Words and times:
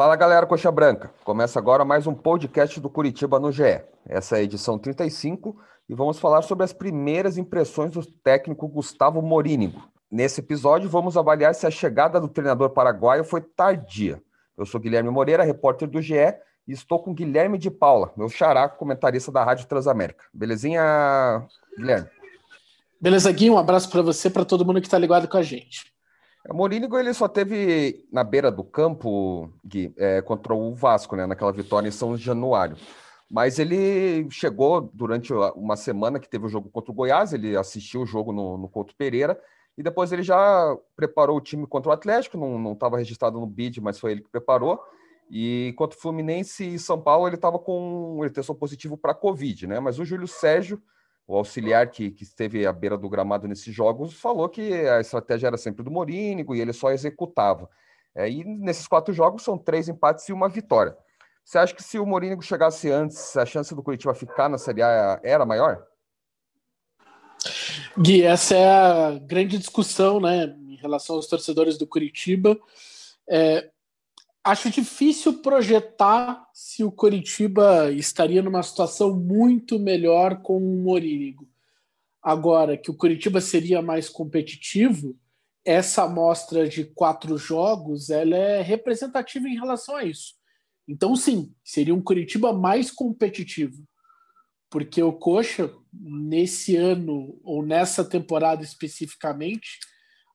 Fala 0.00 0.16
galera 0.16 0.46
Coxa 0.46 0.72
Branca, 0.72 1.12
começa 1.24 1.58
agora 1.58 1.84
mais 1.84 2.06
um 2.06 2.14
podcast 2.14 2.80
do 2.80 2.88
Curitiba 2.88 3.38
no 3.38 3.52
GE. 3.52 3.82
Essa 4.08 4.36
é 4.36 4.40
a 4.40 4.42
edição 4.42 4.78
35 4.78 5.54
e 5.86 5.94
vamos 5.94 6.18
falar 6.18 6.40
sobre 6.40 6.64
as 6.64 6.72
primeiras 6.72 7.36
impressões 7.36 7.90
do 7.90 8.06
técnico 8.06 8.66
Gustavo 8.66 9.20
Morínigo. 9.20 9.90
Nesse 10.10 10.40
episódio 10.40 10.88
vamos 10.88 11.18
avaliar 11.18 11.54
se 11.54 11.66
a 11.66 11.70
chegada 11.70 12.18
do 12.18 12.28
treinador 12.28 12.70
paraguaio 12.70 13.24
foi 13.24 13.42
tardia. 13.42 14.22
Eu 14.56 14.64
sou 14.64 14.80
Guilherme 14.80 15.10
Moreira, 15.10 15.44
repórter 15.44 15.86
do 15.86 16.00
GE, 16.00 16.14
e 16.66 16.72
estou 16.72 17.02
com 17.02 17.12
Guilherme 17.12 17.58
de 17.58 17.70
Paula, 17.70 18.10
meu 18.16 18.30
xará, 18.30 18.70
comentarista 18.70 19.30
da 19.30 19.44
Rádio 19.44 19.66
Transamérica. 19.66 20.24
Belezinha, 20.32 21.46
Guilherme? 21.76 22.08
Beleza, 22.98 23.30
Gui, 23.32 23.50
um 23.50 23.58
abraço 23.58 23.90
para 23.90 24.00
você, 24.00 24.30
para 24.30 24.46
todo 24.46 24.64
mundo 24.64 24.80
que 24.80 24.86
está 24.86 24.96
ligado 24.96 25.28
com 25.28 25.36
a 25.36 25.42
gente. 25.42 25.92
O 26.48 26.54
Morínigo 26.54 26.98
ele 26.98 27.12
só 27.12 27.28
teve 27.28 28.06
na 28.10 28.24
beira 28.24 28.50
do 28.50 28.64
campo, 28.64 29.52
Gui, 29.64 29.92
é, 29.96 30.22
contra 30.22 30.54
o 30.54 30.74
Vasco, 30.74 31.14
né, 31.14 31.26
naquela 31.26 31.52
vitória 31.52 31.88
em 31.88 31.92
São 31.92 32.16
Januário. 32.16 32.76
Mas 33.30 33.58
ele 33.58 34.28
chegou 34.30 34.80
durante 34.92 35.32
uma 35.54 35.76
semana 35.76 36.18
que 36.18 36.28
teve 36.28 36.46
o 36.46 36.48
jogo 36.48 36.68
contra 36.70 36.90
o 36.90 36.94
Goiás, 36.94 37.32
ele 37.32 37.56
assistiu 37.56 38.02
o 38.02 38.06
jogo 38.06 38.32
no, 38.32 38.56
no 38.56 38.68
Couto 38.68 38.96
Pereira, 38.96 39.40
e 39.78 39.82
depois 39.82 40.10
ele 40.12 40.22
já 40.22 40.76
preparou 40.96 41.36
o 41.36 41.40
time 41.40 41.66
contra 41.66 41.90
o 41.90 41.92
Atlético, 41.92 42.36
não 42.36 42.72
estava 42.72 42.98
registrado 42.98 43.38
no 43.38 43.46
BID, 43.46 43.80
mas 43.80 44.00
foi 44.00 44.12
ele 44.12 44.22
que 44.22 44.28
preparou. 44.28 44.82
E 45.30 45.72
contra 45.76 45.96
o 45.96 46.00
Fluminense 46.00 46.74
e 46.74 46.78
São 46.78 47.00
Paulo, 47.00 47.28
ele 47.28 47.36
estava 47.36 47.58
com 47.58 48.18
ele 48.20 48.30
testou 48.30 48.54
positivo 48.54 48.96
para 48.96 49.14
Covid, 49.14 49.68
né? 49.68 49.78
Mas 49.78 50.00
o 50.00 50.04
Júlio 50.04 50.26
Sérgio 50.26 50.82
o 51.30 51.36
auxiliar 51.36 51.88
que, 51.88 52.10
que 52.10 52.24
esteve 52.24 52.66
à 52.66 52.72
beira 52.72 52.98
do 52.98 53.08
gramado 53.08 53.46
nesses 53.46 53.72
jogos 53.72 54.14
falou 54.14 54.48
que 54.48 54.72
a 54.88 55.00
estratégia 55.00 55.46
era 55.46 55.56
sempre 55.56 55.84
do 55.84 55.90
Morínigo 55.90 56.56
e 56.56 56.60
ele 56.60 56.72
só 56.72 56.90
executava. 56.90 57.70
É, 58.12 58.28
e 58.28 58.42
nesses 58.42 58.88
quatro 58.88 59.14
jogos 59.14 59.44
são 59.44 59.56
três 59.56 59.88
empates 59.88 60.28
e 60.28 60.32
uma 60.32 60.48
vitória. 60.48 60.96
Você 61.44 61.56
acha 61.56 61.72
que 61.72 61.84
se 61.84 62.00
o 62.00 62.06
Morínigo 62.06 62.42
chegasse 62.42 62.90
antes, 62.90 63.36
a 63.36 63.46
chance 63.46 63.72
do 63.72 63.82
Curitiba 63.82 64.12
ficar 64.12 64.48
na 64.48 64.58
Série 64.58 64.82
A 64.82 65.20
era 65.22 65.46
maior? 65.46 65.86
Gui, 67.96 68.24
essa 68.24 68.56
é 68.56 68.68
a 68.68 69.18
grande 69.20 69.56
discussão 69.56 70.18
né, 70.18 70.46
em 70.66 70.74
relação 70.74 71.14
aos 71.14 71.28
torcedores 71.28 71.78
do 71.78 71.86
Curitiba. 71.86 72.58
É, 73.28 73.70
acho 74.42 74.70
difícil 74.70 75.40
projetar 75.42 76.46
se 76.54 76.82
o 76.82 76.90
Coritiba 76.90 77.90
estaria 77.92 78.42
numa 78.42 78.62
situação 78.62 79.14
muito 79.14 79.78
melhor 79.78 80.42
com 80.42 80.56
o 80.56 80.82
Morínigo. 80.82 81.48
Agora, 82.22 82.76
que 82.76 82.90
o 82.90 82.96
Coritiba 82.96 83.40
seria 83.40 83.80
mais 83.80 84.08
competitivo, 84.08 85.16
essa 85.64 86.04
amostra 86.04 86.68
de 86.68 86.84
quatro 86.84 87.36
jogos 87.36 88.10
ela 88.10 88.36
é 88.36 88.62
representativa 88.62 89.46
em 89.46 89.58
relação 89.58 89.96
a 89.96 90.04
isso. 90.04 90.34
Então, 90.88 91.14
sim, 91.14 91.54
seria 91.62 91.94
um 91.94 92.02
Curitiba 92.02 92.52
mais 92.52 92.90
competitivo. 92.90 93.86
Porque 94.70 95.02
o 95.02 95.12
Coxa, 95.12 95.72
nesse 95.92 96.76
ano, 96.76 97.38
ou 97.42 97.64
nessa 97.64 98.04
temporada 98.04 98.62
especificamente, 98.62 99.78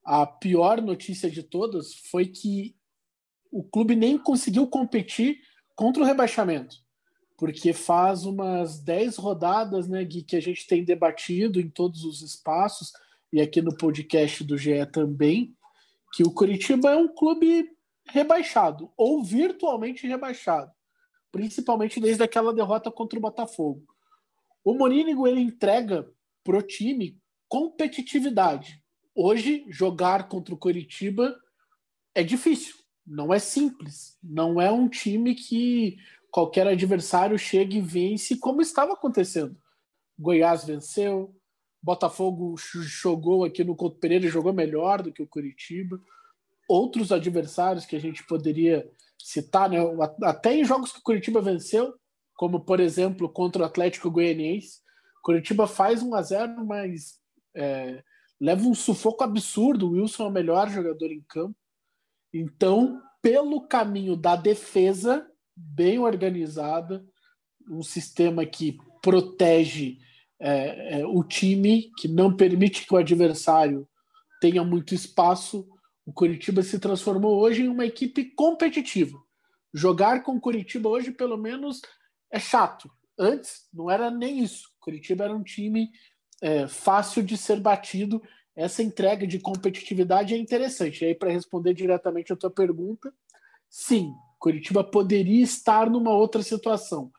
a 0.03 0.25
pior 0.25 0.81
notícia 0.81 1.30
de 1.30 1.42
todas 1.42 1.95
foi 2.12 2.28
que 2.28 2.75
o 3.52 3.64
clube 3.64 3.96
nem 3.96 4.18
conseguiu 4.18 4.68
competir 4.68 5.40
contra 5.76 6.04
o 6.04 6.06
rebaixamento, 6.06 6.78
porque 7.38 7.74
faz 7.74 8.26
umas 8.26 8.80
10 8.80 9.18
rodadas, 9.18 9.88
né, 9.88 10.04
Gui, 10.04 10.24
que 10.24 10.36
a 10.36 10.42
gente 10.42 10.66
tem 10.68 10.84
debatido 10.84 11.60
em 11.60 11.70
todos 11.70 12.04
os 12.04 12.22
espaços 12.22 12.94
e 13.32 13.42
aqui 13.42 13.62
no 13.62 13.76
podcast 13.76 14.44
do 14.44 14.58
GE 14.58 14.86
também, 14.92 15.56
que 16.14 16.24
o 16.24 16.32
Curitiba 16.32 16.92
é 16.92 16.96
um 16.96 17.14
clube 17.14 17.70
rebaixado 18.08 18.92
ou 18.96 19.24
virtualmente 19.24 20.08
rebaixado, 20.08 20.72
principalmente 21.31 22.00
desde 22.00 22.24
aquela 22.24 22.53
derrota 22.53 22.90
contra 22.90 23.19
o 23.19 23.22
Botafogo. 23.22 23.84
O 24.64 24.74
Morínigo 24.74 25.28
ele 25.28 25.42
entrega 25.42 26.09
pro 26.44 26.62
time 26.62 27.19
competitividade. 27.48 28.81
Hoje 29.14 29.66
jogar 29.69 30.28
contra 30.30 30.53
o 30.53 30.58
Curitiba 30.58 31.36
é 32.14 32.24
difícil 32.24 32.84
não 33.06 33.34
é 33.34 33.40
simples. 33.40 34.18
Não 34.24 34.60
é 34.60 34.72
um 34.72 34.88
time 34.88 35.36
que 35.36 35.98
qualquer 36.32 36.68
adversário 36.68 37.38
chegue 37.38 37.78
e 37.78 37.82
vence, 37.82 38.38
como 38.38 38.62
estava 38.62 38.94
acontecendo. 38.94 39.56
Goiás 40.18 40.66
venceu, 40.66 41.36
Botafogo 41.82 42.56
jogou 42.58 43.46
aqui 43.46 43.64
no 43.64 43.76
Couto 43.76 44.00
Pereira, 44.00 44.28
jogou 44.28 44.52
melhor 44.52 45.02
do 45.02 45.12
que 45.12 45.22
o 45.22 45.28
Curitiba. 45.28 46.02
Outros 46.68 47.12
adversários 47.12 47.86
que 47.86 47.96
a 47.96 48.00
gente 48.00 48.26
poderia 48.26 48.90
citar, 49.22 49.70
né? 49.70 49.78
até 50.24 50.56
em 50.56 50.66
jogos 50.66 50.92
que 50.92 51.00
o 51.00 51.04
Curitiba 51.04 51.42
venceu, 51.42 51.94
como 52.36 52.60
por 52.60 52.80
exemplo 52.80 53.30
contra 53.30 53.62
o 53.62 53.66
Atlético 53.66 54.12
Goianiense, 54.12 54.80
Curitiba 55.22 55.68
faz 55.68 56.04
1 56.04 56.16
a 56.16 56.22
0 56.22 56.66
mas 56.66 57.20
é, 57.56 58.04
leva 58.40 58.68
um 58.68 58.74
sufoco 58.76 59.24
absurdo. 59.24 59.88
O 59.88 59.92
Wilson 59.92 60.26
é 60.26 60.28
o 60.28 60.32
melhor 60.32 60.70
jogador 60.70 61.12
em 61.12 61.24
campo. 61.28 61.56
Então, 62.38 63.01
pelo 63.22 63.66
caminho 63.66 64.13
da 64.13 64.35
defesa, 64.35 65.25
bem 65.56 66.00
organizada, 66.00 67.01
um 67.72 67.81
sistema 67.81 68.46
que 68.46 68.78
protege 69.01 70.00
é, 70.38 71.00
é, 71.00 71.07
o 71.07 71.24
time, 71.24 71.90
que 71.97 72.09
não 72.09 72.35
permite 72.35 72.85
que 72.85 72.94
o 72.94 72.97
adversário 72.97 73.88
tenha 74.41 74.66
muito 74.66 74.94
espaço, 74.94 75.66
o 76.06 76.12
Curitiba 76.12 76.62
se 76.62 76.78
transformou 76.78 77.40
hoje 77.40 77.63
em 77.63 77.69
uma 77.69 77.85
equipe 77.85 78.25
competitiva. 78.35 79.18
Jogar 79.74 80.22
com 80.22 80.35
o 80.35 80.41
Curitiba 80.41 80.90
hoje, 80.90 81.12
pelo 81.12 81.38
menos, 81.38 81.79
é 82.29 82.38
chato. 82.38 82.91
Antes, 83.18 83.62
não 83.74 83.90
era 83.90 84.12
nem 84.12 84.44
isso. 84.44 84.68
O 84.75 84.84
Curitiba 84.84 85.24
era 85.24 85.34
um 85.34 85.41
time 85.41 85.90
é, 86.41 86.68
fácil 86.68 87.24
de 87.24 87.38
ser 87.38 87.62
batido 87.62 88.22
essa 88.56 88.82
entrega 88.82 89.28
de 89.28 89.40
competitividade 89.40 90.34
é 90.34 90.38
interessante. 90.38 91.04
E 91.04 91.08
aí, 91.08 91.16
para 91.16 91.32
responder 91.32 91.74
diretamente 91.74 92.32
a 92.32 92.36
tua 92.36 92.50
pergunta, 92.50 93.14
sim, 93.70 94.14
Curitiba 94.40 94.84
poderia 94.84 95.44
estar 95.44 95.90
numa 95.90 96.12
outra 96.12 96.42
situação. 96.42 97.12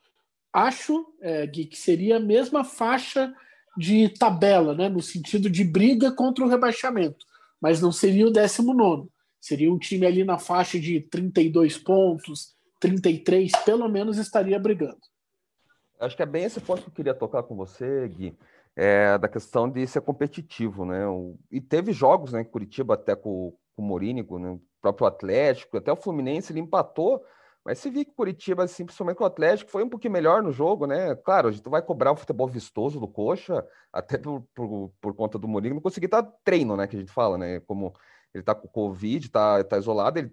Acho, 0.53 1.07
é, 1.21 1.47
Gui, 1.47 1.67
que 1.67 1.77
seria 1.77 2.17
a 2.17 2.21
mesma 2.21 2.65
faixa 2.65 3.35
de 3.77 4.09
tabela, 4.09 4.75
né, 4.75 4.89
no 4.89 5.03
sentido 5.03 5.51
de 5.51 5.63
briga 5.63 6.11
contra 6.11 6.43
o 6.43 6.49
rebaixamento, 6.49 7.27
mas 7.61 7.83
não 7.83 7.93
seria 7.93 8.27
o 8.27 8.31
19. 8.31 9.11
Seria 9.39 9.71
um 9.71 9.79
time 9.79 10.07
ali 10.07 10.25
na 10.25 10.39
faixa 10.39 10.81
de 10.81 11.01
32 11.03 11.77
pontos, 11.77 12.55
33, 12.81 13.53
pelo 13.67 13.87
menos 13.89 14.17
estaria 14.17 14.59
brigando. 14.59 15.01
Acho 16.01 16.17
que 16.17 16.23
é 16.23 16.27
bem 16.27 16.45
esse 16.45 16.61
ponto 16.61 16.83
que 16.83 16.89
eu 16.89 16.95
queria 16.95 17.15
tocar 17.15 17.43
com 17.43 17.55
você, 17.55 18.09
Gui 18.09 18.35
é, 18.77 19.17
da 19.17 19.29
questão 19.29 19.69
de 19.69 19.87
ser 19.87 20.03
competitivo, 20.03 20.85
né? 20.85 21.07
O, 21.09 21.39
e 21.51 21.61
teve 21.61 21.93
jogos, 21.93 22.33
né? 22.33 22.45
Curitiba 22.45 22.95
até 22.95 23.17
com, 23.17 23.57
com 23.75 23.83
o 23.83 23.87
Morínigo, 23.87 24.39
né? 24.39 24.51
o 24.51 24.61
próprio 24.83 25.07
Atlético, 25.07 25.79
até 25.79 25.91
o 25.91 25.97
Fluminense 25.97 26.53
ele 26.53 26.61
empatou, 26.61 27.25
mas 27.65 27.79
se 27.79 27.91
vi 27.91 28.05
que 28.05 28.13
Curitiba, 28.13 28.63
assim, 28.63 28.85
principalmente 28.85 29.21
o 29.21 29.25
Atlético, 29.25 29.71
foi 29.71 29.83
um 29.83 29.89
pouquinho 29.89 30.13
melhor 30.13 30.43
no 30.43 30.53
jogo, 30.53 30.87
né? 30.87 31.17
Claro, 31.17 31.49
a 31.49 31.51
gente 31.51 31.69
vai 31.69 31.83
cobrar 31.83 32.13
o 32.13 32.17
futebol 32.17 32.47
vistoso 32.47 33.01
do 33.01 33.09
Coxa, 33.09 33.67
até 33.93 34.19
por, 34.19 34.47
por, 34.55 34.93
por 35.01 35.15
conta 35.15 35.39
do 35.39 35.49
Morínigo, 35.49 35.77
não 35.77 35.83
consegui 35.83 36.07
dar 36.07 36.23
treino, 36.45 36.77
né? 36.77 36.87
Que 36.87 36.97
a 36.97 37.01
gente 37.01 37.11
fala, 37.11 37.37
né? 37.37 37.61
Como 37.61 37.93
ele 38.33 38.45
tá 38.45 38.55
com 38.55 38.69
Covid, 38.69 39.31
tá, 39.31 39.65
tá 39.65 39.79
isolado, 39.79 40.19
ele 40.19 40.33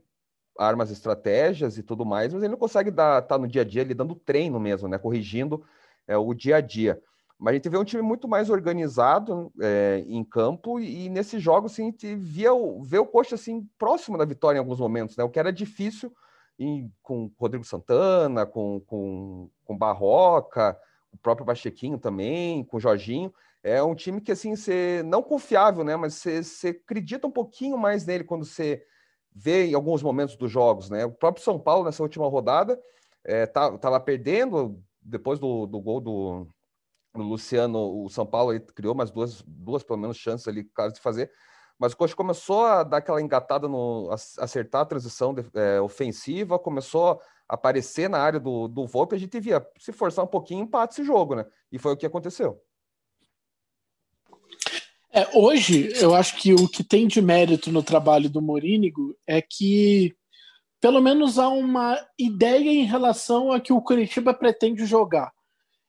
arma 0.59 0.83
as 0.83 0.91
estratégias 0.91 1.77
e 1.77 1.83
tudo 1.83 2.05
mais, 2.05 2.31
mas 2.33 2.43
ele 2.43 2.51
não 2.51 2.59
consegue 2.59 2.91
dar, 2.91 3.21
tá 3.23 3.37
no 3.37 3.47
dia 3.47 3.63
a 3.63 3.65
dia, 3.65 3.81
ele 3.81 3.95
dando 3.95 4.13
treino 4.13 4.59
mesmo, 4.59 4.87
né? 4.87 4.99
Corrigindo 4.99 5.65
é, 6.07 6.15
o 6.17 6.33
dia 6.33 6.57
a 6.57 6.61
dia. 6.61 7.01
Mas 7.43 7.51
a 7.51 7.55
gente 7.55 7.67
vê 7.67 7.77
um 7.77 7.83
time 7.83 8.01
muito 8.01 8.25
mais 8.25 8.49
organizado 8.49 9.51
é, 9.61 10.01
em 10.07 10.23
campo 10.23 10.79
e, 10.79 11.07
e 11.07 11.09
nesses 11.09 11.43
jogos 11.43 11.73
assim, 11.73 11.81
a 11.81 11.85
gente 11.87 12.15
via 12.15 12.53
o, 12.53 12.81
vê 12.81 12.97
o 12.97 13.05
Coxa 13.05 13.35
assim, 13.35 13.67
próximo 13.77 14.17
da 14.17 14.23
vitória 14.23 14.57
em 14.57 14.61
alguns 14.61 14.79
momentos, 14.79 15.17
né? 15.17 15.25
o 15.25 15.29
que 15.29 15.37
era 15.37 15.51
difícil 15.51 16.09
em, 16.57 16.89
com 17.01 17.29
Rodrigo 17.37 17.65
Santana, 17.65 18.45
com, 18.45 18.79
com, 18.87 19.49
com 19.65 19.77
Barroca, 19.77 20.79
o 21.11 21.17
próprio 21.17 21.45
Bachequinho 21.45 21.97
também, 21.97 22.63
com 22.63 22.77
o 22.77 22.79
Jorginho. 22.79 23.33
É 23.61 23.83
um 23.83 23.93
time 23.93 24.21
que 24.21 24.31
assim, 24.31 24.55
você 24.55 25.03
não 25.05 25.21
confiável, 25.21 25.83
né? 25.83 25.97
Mas 25.97 26.13
você, 26.13 26.41
você 26.41 26.69
acredita 26.69 27.27
um 27.27 27.31
pouquinho 27.31 27.77
mais 27.77 28.05
nele 28.05 28.23
quando 28.23 28.45
você 28.45 28.85
vê 29.35 29.65
em 29.65 29.73
alguns 29.73 30.01
momentos 30.01 30.37
dos 30.37 30.49
jogos, 30.49 30.89
né? 30.89 31.03
O 31.03 31.11
próprio 31.11 31.43
São 31.43 31.59
Paulo 31.59 31.83
nessa 31.83 32.03
última 32.03 32.29
rodada 32.29 32.81
é, 33.21 33.45
tá, 33.45 33.99
perdendo 33.99 34.81
depois 35.01 35.39
do, 35.39 35.65
do 35.65 35.81
gol 35.81 35.99
do, 35.99 36.47
o 37.13 37.21
Luciano, 37.21 38.03
o 38.03 38.09
São 38.09 38.25
Paulo 38.25 38.53
ele 38.53 38.61
criou 38.61 38.95
mais 38.95 39.11
duas, 39.11 39.41
duas 39.45 39.83
pelo 39.83 39.99
menos 39.99 40.17
chances 40.17 40.47
ali, 40.47 40.63
caso 40.63 40.95
de 40.95 41.01
fazer, 41.01 41.31
mas 41.79 41.93
o 41.93 41.97
Coxa 41.97 42.15
começou 42.15 42.65
a 42.65 42.83
dar 42.83 42.97
aquela 42.97 43.21
engatada 43.21 43.67
no 43.67 44.09
acertar 44.39 44.81
a 44.81 44.85
transição 44.85 45.33
de, 45.33 45.45
é, 45.53 45.81
ofensiva, 45.81 46.59
começou 46.59 47.11
a 47.11 47.19
aparecer 47.55 48.09
na 48.09 48.19
área 48.19 48.39
do, 48.39 48.67
do 48.67 48.87
Volpe, 48.87 49.15
a 49.15 49.19
gente 49.19 49.39
via 49.39 49.65
se 49.77 49.91
forçar 49.91 50.23
um 50.23 50.27
pouquinho, 50.27 50.63
empate 50.63 50.93
esse 50.93 51.03
jogo, 51.03 51.35
né? 51.35 51.45
E 51.71 51.77
foi 51.77 51.93
o 51.93 51.97
que 51.97 52.05
aconteceu. 52.05 52.61
É, 55.11 55.27
hoje, 55.37 55.93
eu 56.01 56.15
acho 56.15 56.37
que 56.37 56.53
o 56.53 56.67
que 56.67 56.83
tem 56.83 57.07
de 57.07 57.21
mérito 57.21 57.71
no 57.71 57.83
trabalho 57.83 58.29
do 58.29 58.41
Morínigo 58.41 59.15
é 59.27 59.41
que 59.41 60.15
pelo 60.81 60.99
menos 60.99 61.39
há 61.39 61.47
uma 61.47 61.97
ideia 62.17 62.69
em 62.69 62.83
relação 62.83 63.51
a 63.51 63.59
que 63.61 63.71
o 63.71 63.81
Curitiba 63.81 64.33
pretende 64.33 64.85
jogar. 64.85 65.31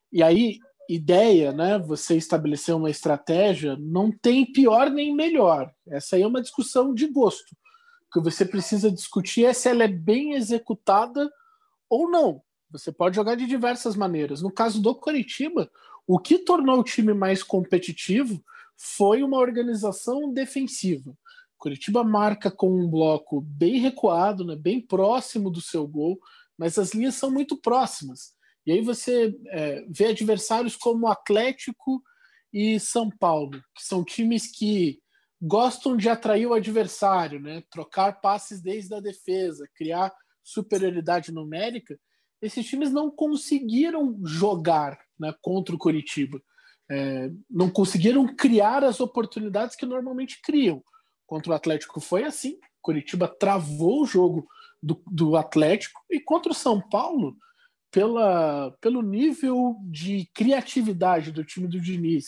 E 0.09 0.23
aí, 0.23 0.59
ideia, 0.89 1.51
né? 1.51 1.77
Você 1.79 2.15
estabelecer 2.15 2.75
uma 2.75 2.89
estratégia, 2.89 3.75
não 3.79 4.11
tem 4.11 4.45
pior 4.45 4.89
nem 4.89 5.15
melhor. 5.15 5.73
Essa 5.87 6.15
aí 6.15 6.21
é 6.21 6.27
uma 6.27 6.41
discussão 6.41 6.93
de 6.93 7.07
gosto. 7.07 7.55
O 8.09 8.13
que 8.13 8.19
você 8.19 8.45
precisa 8.45 8.91
discutir 8.91 9.45
é 9.45 9.53
se 9.53 9.69
ela 9.69 9.83
é 9.83 9.87
bem 9.87 10.33
executada 10.33 11.29
ou 11.89 12.09
não. 12.09 12.41
Você 12.71 12.91
pode 12.91 13.15
jogar 13.15 13.35
de 13.35 13.45
diversas 13.45 13.95
maneiras. 13.95 14.41
No 14.41 14.51
caso 14.51 14.81
do 14.81 14.93
Curitiba, 14.95 15.69
o 16.07 16.19
que 16.19 16.39
tornou 16.39 16.79
o 16.79 16.83
time 16.83 17.13
mais 17.13 17.41
competitivo 17.41 18.43
foi 18.77 19.23
uma 19.23 19.37
organização 19.37 20.31
defensiva. 20.31 21.17
Curitiba 21.57 22.03
marca 22.03 22.51
com 22.51 22.69
um 22.69 22.87
bloco 22.87 23.41
bem 23.41 23.79
recuado, 23.79 24.45
né, 24.45 24.55
bem 24.55 24.79
próximo 24.79 25.49
do 25.49 25.61
seu 25.61 25.87
gol, 25.87 26.19
mas 26.57 26.77
as 26.77 26.93
linhas 26.93 27.15
são 27.15 27.31
muito 27.31 27.57
próximas. 27.57 28.34
E 28.65 28.71
aí 28.71 28.81
você 28.81 29.35
é, 29.47 29.85
vê 29.89 30.07
adversários 30.07 30.75
como 30.75 31.07
Atlético 31.07 32.01
e 32.51 32.79
São 32.79 33.09
Paulo, 33.09 33.61
que 33.75 33.83
são 33.83 34.03
times 34.03 34.51
que 34.51 34.99
gostam 35.41 35.95
de 35.95 36.09
atrair 36.09 36.47
o 36.47 36.53
adversário, 36.53 37.39
né, 37.39 37.63
trocar 37.69 38.21
passes 38.21 38.61
desde 38.61 38.95
a 38.95 38.99
defesa, 38.99 39.69
criar 39.75 40.13
superioridade 40.43 41.31
numérica. 41.31 41.99
Esses 42.41 42.65
times 42.65 42.91
não 42.91 43.11
conseguiram 43.11 44.19
jogar 44.23 44.97
né, 45.19 45.33
contra 45.41 45.75
o 45.75 45.79
Curitiba. 45.79 46.41
É, 46.89 47.29
não 47.49 47.69
conseguiram 47.69 48.27
criar 48.35 48.83
as 48.83 48.99
oportunidades 48.99 49.75
que 49.75 49.85
normalmente 49.85 50.39
criam. 50.41 50.83
Contra 51.25 51.51
o 51.51 51.55
Atlético 51.55 51.99
foi 51.99 52.23
assim. 52.23 52.59
Curitiba 52.81 53.27
travou 53.27 54.03
o 54.03 54.05
jogo 54.05 54.47
do, 54.81 55.01
do 55.07 55.35
Atlético 55.35 55.99
e 56.09 56.19
contra 56.19 56.51
o 56.51 56.55
São 56.55 56.79
Paulo, 56.89 57.35
pela, 57.95 58.75
pelo 58.81 59.01
nível 59.01 59.77
de 59.85 60.29
criatividade 60.33 61.31
do 61.31 61.45
time 61.45 61.65
do 61.65 61.79
Diniz. 61.79 62.27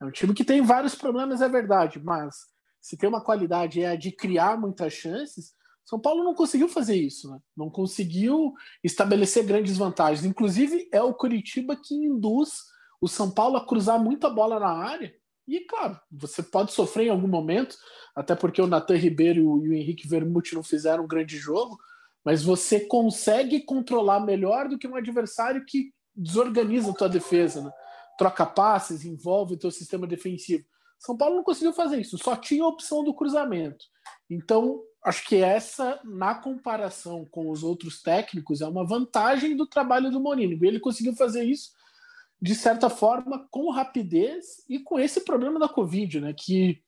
É 0.00 0.04
um 0.04 0.10
time 0.10 0.34
que 0.34 0.42
tem 0.42 0.60
vários 0.60 0.96
problemas, 0.96 1.40
é 1.40 1.48
verdade, 1.48 2.00
mas 2.02 2.34
se 2.80 2.96
tem 2.96 3.08
uma 3.08 3.22
qualidade 3.22 3.80
é 3.80 3.90
a 3.90 3.94
de 3.94 4.10
criar 4.10 4.58
muitas 4.58 4.92
chances. 4.92 5.52
São 5.84 6.00
Paulo 6.00 6.24
não 6.24 6.34
conseguiu 6.34 6.68
fazer 6.68 6.96
isso, 6.96 7.30
né? 7.30 7.38
não 7.56 7.70
conseguiu 7.70 8.54
estabelecer 8.82 9.44
grandes 9.44 9.78
vantagens. 9.78 10.24
Inclusive, 10.26 10.88
é 10.90 11.00
o 11.00 11.14
Curitiba 11.14 11.76
que 11.76 11.94
induz 11.94 12.64
o 13.00 13.06
São 13.06 13.30
Paulo 13.30 13.56
a 13.56 13.64
cruzar 13.64 14.02
muita 14.02 14.28
bola 14.28 14.58
na 14.58 14.72
área 14.72 15.14
e, 15.46 15.60
claro, 15.60 15.96
você 16.10 16.42
pode 16.42 16.72
sofrer 16.72 17.06
em 17.06 17.10
algum 17.10 17.28
momento, 17.28 17.76
até 18.16 18.34
porque 18.34 18.60
o 18.60 18.66
Natan 18.66 18.96
Ribeiro 18.96 19.64
e 19.64 19.68
o 19.68 19.74
Henrique 19.74 20.08
Vermute 20.08 20.56
não 20.56 20.64
fizeram 20.64 21.04
um 21.04 21.08
grande 21.08 21.36
jogo, 21.36 21.78
mas 22.24 22.42
você 22.42 22.80
consegue 22.80 23.60
controlar 23.60 24.20
melhor 24.20 24.68
do 24.68 24.78
que 24.78 24.88
um 24.88 24.96
adversário 24.96 25.64
que 25.66 25.92
desorganiza 26.14 26.90
a 26.90 26.94
tua 26.94 27.08
defesa, 27.08 27.62
né? 27.62 27.70
troca 28.16 28.46
passes, 28.46 29.04
envolve 29.04 29.54
o 29.54 29.58
teu 29.58 29.70
sistema 29.70 30.06
defensivo. 30.06 30.64
São 30.98 31.16
Paulo 31.16 31.36
não 31.36 31.42
conseguiu 31.42 31.72
fazer 31.72 32.00
isso, 32.00 32.16
só 32.16 32.36
tinha 32.36 32.62
a 32.62 32.68
opção 32.68 33.04
do 33.04 33.12
cruzamento. 33.12 33.84
Então, 34.30 34.80
acho 35.04 35.26
que 35.26 35.36
essa, 35.36 36.00
na 36.04 36.34
comparação 36.34 37.26
com 37.30 37.50
os 37.50 37.62
outros 37.62 38.00
técnicos, 38.00 38.60
é 38.60 38.66
uma 38.66 38.86
vantagem 38.86 39.56
do 39.56 39.66
trabalho 39.66 40.10
do 40.10 40.20
Mourinho. 40.20 40.58
Ele 40.64 40.80
conseguiu 40.80 41.14
fazer 41.14 41.44
isso 41.44 41.70
de 42.44 42.54
certa 42.54 42.90
forma, 42.90 43.46
com 43.50 43.70
rapidez 43.70 44.62
e 44.68 44.78
com 44.78 44.98
esse 44.98 45.22
problema 45.22 45.58
da 45.58 45.66
Covid, 45.66 46.20
né? 46.20 46.34
Que 46.36 46.78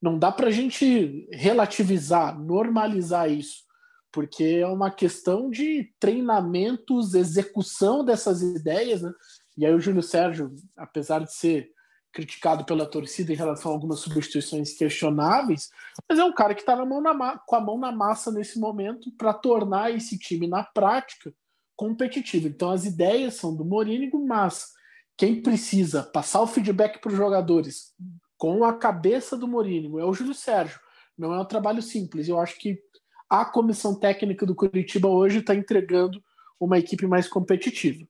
não 0.00 0.16
dá 0.16 0.30
para 0.30 0.46
a 0.46 0.50
gente 0.52 1.26
relativizar, 1.32 2.38
normalizar 2.38 3.28
isso, 3.28 3.64
porque 4.12 4.44
é 4.44 4.66
uma 4.66 4.90
questão 4.90 5.50
de 5.50 5.92
treinamentos, 5.98 7.14
execução 7.14 8.04
dessas 8.04 8.42
ideias, 8.42 9.02
né? 9.02 9.12
E 9.56 9.66
aí 9.66 9.74
o 9.74 9.80
Júlio 9.80 10.02
Sérgio, 10.02 10.54
apesar 10.76 11.20
de 11.20 11.34
ser 11.34 11.70
criticado 12.12 12.64
pela 12.64 12.86
torcida 12.86 13.32
em 13.32 13.36
relação 13.36 13.70
a 13.70 13.74
algumas 13.74 14.00
substituições 14.00 14.72
questionáveis, 14.72 15.68
mas 16.08 16.18
é 16.18 16.24
um 16.24 16.32
cara 16.32 16.54
que 16.54 16.62
está 16.62 16.76
com 16.76 17.56
a 17.56 17.60
mão 17.60 17.78
na 17.78 17.92
massa 17.92 18.32
nesse 18.32 18.58
momento 18.58 19.12
para 19.16 19.32
tornar 19.32 19.94
esse 19.94 20.18
time 20.18 20.48
na 20.48 20.64
prática 20.64 21.32
competitivo. 21.76 22.48
Então 22.48 22.70
as 22.70 22.84
ideias 22.84 23.34
são 23.34 23.54
do 23.54 23.64
Morínigo, 23.64 24.18
mas 24.26 24.72
quem 25.16 25.40
precisa 25.40 26.02
passar 26.02 26.40
o 26.40 26.46
feedback 26.46 27.00
para 27.00 27.10
os 27.10 27.16
jogadores 27.16 27.94
com 28.36 28.64
a 28.64 28.72
cabeça 28.72 29.36
do 29.36 29.46
Mourinho 29.46 29.98
é 29.98 30.04
o 30.04 30.12
Júlio 30.14 30.34
Sérgio. 30.34 30.80
Não 31.16 31.34
é 31.34 31.40
um 31.40 31.44
trabalho 31.44 31.82
simples. 31.82 32.26
Eu 32.26 32.40
acho 32.40 32.58
que 32.58 32.82
a 33.30 33.44
comissão 33.44 33.94
técnica 33.94 34.44
do 34.44 34.56
Curitiba 34.56 35.08
hoje 35.08 35.38
está 35.38 35.54
entregando 35.54 36.20
uma 36.58 36.78
equipe 36.78 37.06
mais 37.06 37.28
competitiva. 37.28 38.04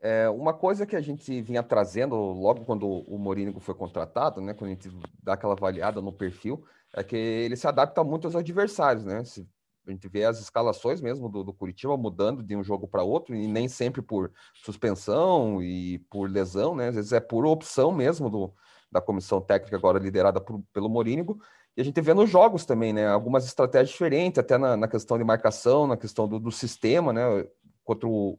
É, 0.00 0.28
uma 0.30 0.54
coisa 0.54 0.86
que 0.86 0.96
a 0.96 1.00
gente 1.00 1.42
vinha 1.42 1.62
trazendo 1.62 2.16
logo 2.16 2.64
quando 2.64 2.88
o 2.88 3.18
Mourinho 3.18 3.58
foi 3.60 3.74
contratado, 3.74 4.40
né, 4.40 4.54
quando 4.54 4.70
a 4.70 4.74
gente 4.74 4.88
dá 5.22 5.34
aquela 5.34 5.52
avaliada 5.52 6.00
no 6.00 6.12
perfil, 6.12 6.64
é 6.94 7.04
que 7.04 7.16
ele 7.16 7.56
se 7.56 7.66
adapta 7.66 8.02
muito 8.02 8.26
aos 8.26 8.34
adversários, 8.34 9.04
né? 9.04 9.22
Se 9.24 9.46
a 9.86 9.90
gente 9.90 10.08
vê 10.08 10.24
as 10.24 10.40
escalações 10.40 11.00
mesmo 11.00 11.28
do, 11.28 11.44
do 11.44 11.52
Curitiba 11.52 11.96
mudando 11.96 12.42
de 12.42 12.56
um 12.56 12.62
jogo 12.62 12.88
para 12.88 13.02
outro, 13.02 13.34
e 13.34 13.46
nem 13.46 13.68
sempre 13.68 14.00
por 14.00 14.32
suspensão 14.54 15.62
e 15.62 15.98
por 16.10 16.30
lesão, 16.30 16.74
né? 16.74 16.88
Às 16.88 16.94
vezes 16.94 17.12
é 17.12 17.20
por 17.20 17.44
opção 17.44 17.92
mesmo 17.92 18.30
do, 18.30 18.54
da 18.90 19.00
comissão 19.00 19.40
técnica, 19.40 19.76
agora 19.76 19.98
liderada 19.98 20.40
por, 20.40 20.62
pelo 20.72 20.88
Morínigo. 20.88 21.40
E 21.78 21.80
a 21.80 21.84
gente 21.84 22.00
vê 22.00 22.12
nos 22.12 22.28
jogos 22.28 22.64
também, 22.64 22.92
né? 22.92 23.06
Algumas 23.06 23.44
estratégias 23.46 23.90
diferentes, 23.90 24.36
até 24.36 24.58
na, 24.58 24.76
na 24.76 24.88
questão 24.88 25.16
de 25.16 25.22
marcação, 25.22 25.86
na 25.86 25.96
questão 25.96 26.26
do, 26.26 26.40
do 26.40 26.50
sistema, 26.50 27.12
né? 27.12 27.22
Contra 27.84 28.08
o, 28.08 28.34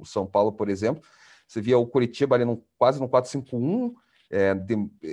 o, 0.00 0.04
São 0.04 0.24
Paulo, 0.24 0.52
por 0.52 0.68
exemplo. 0.68 1.02
Você 1.44 1.60
via 1.60 1.76
o 1.76 1.88
Curitiba 1.88 2.36
ali 2.36 2.44
no, 2.44 2.64
quase 2.78 3.00
no 3.00 3.08
4-5-1, 3.08 3.94
é, 4.30 4.54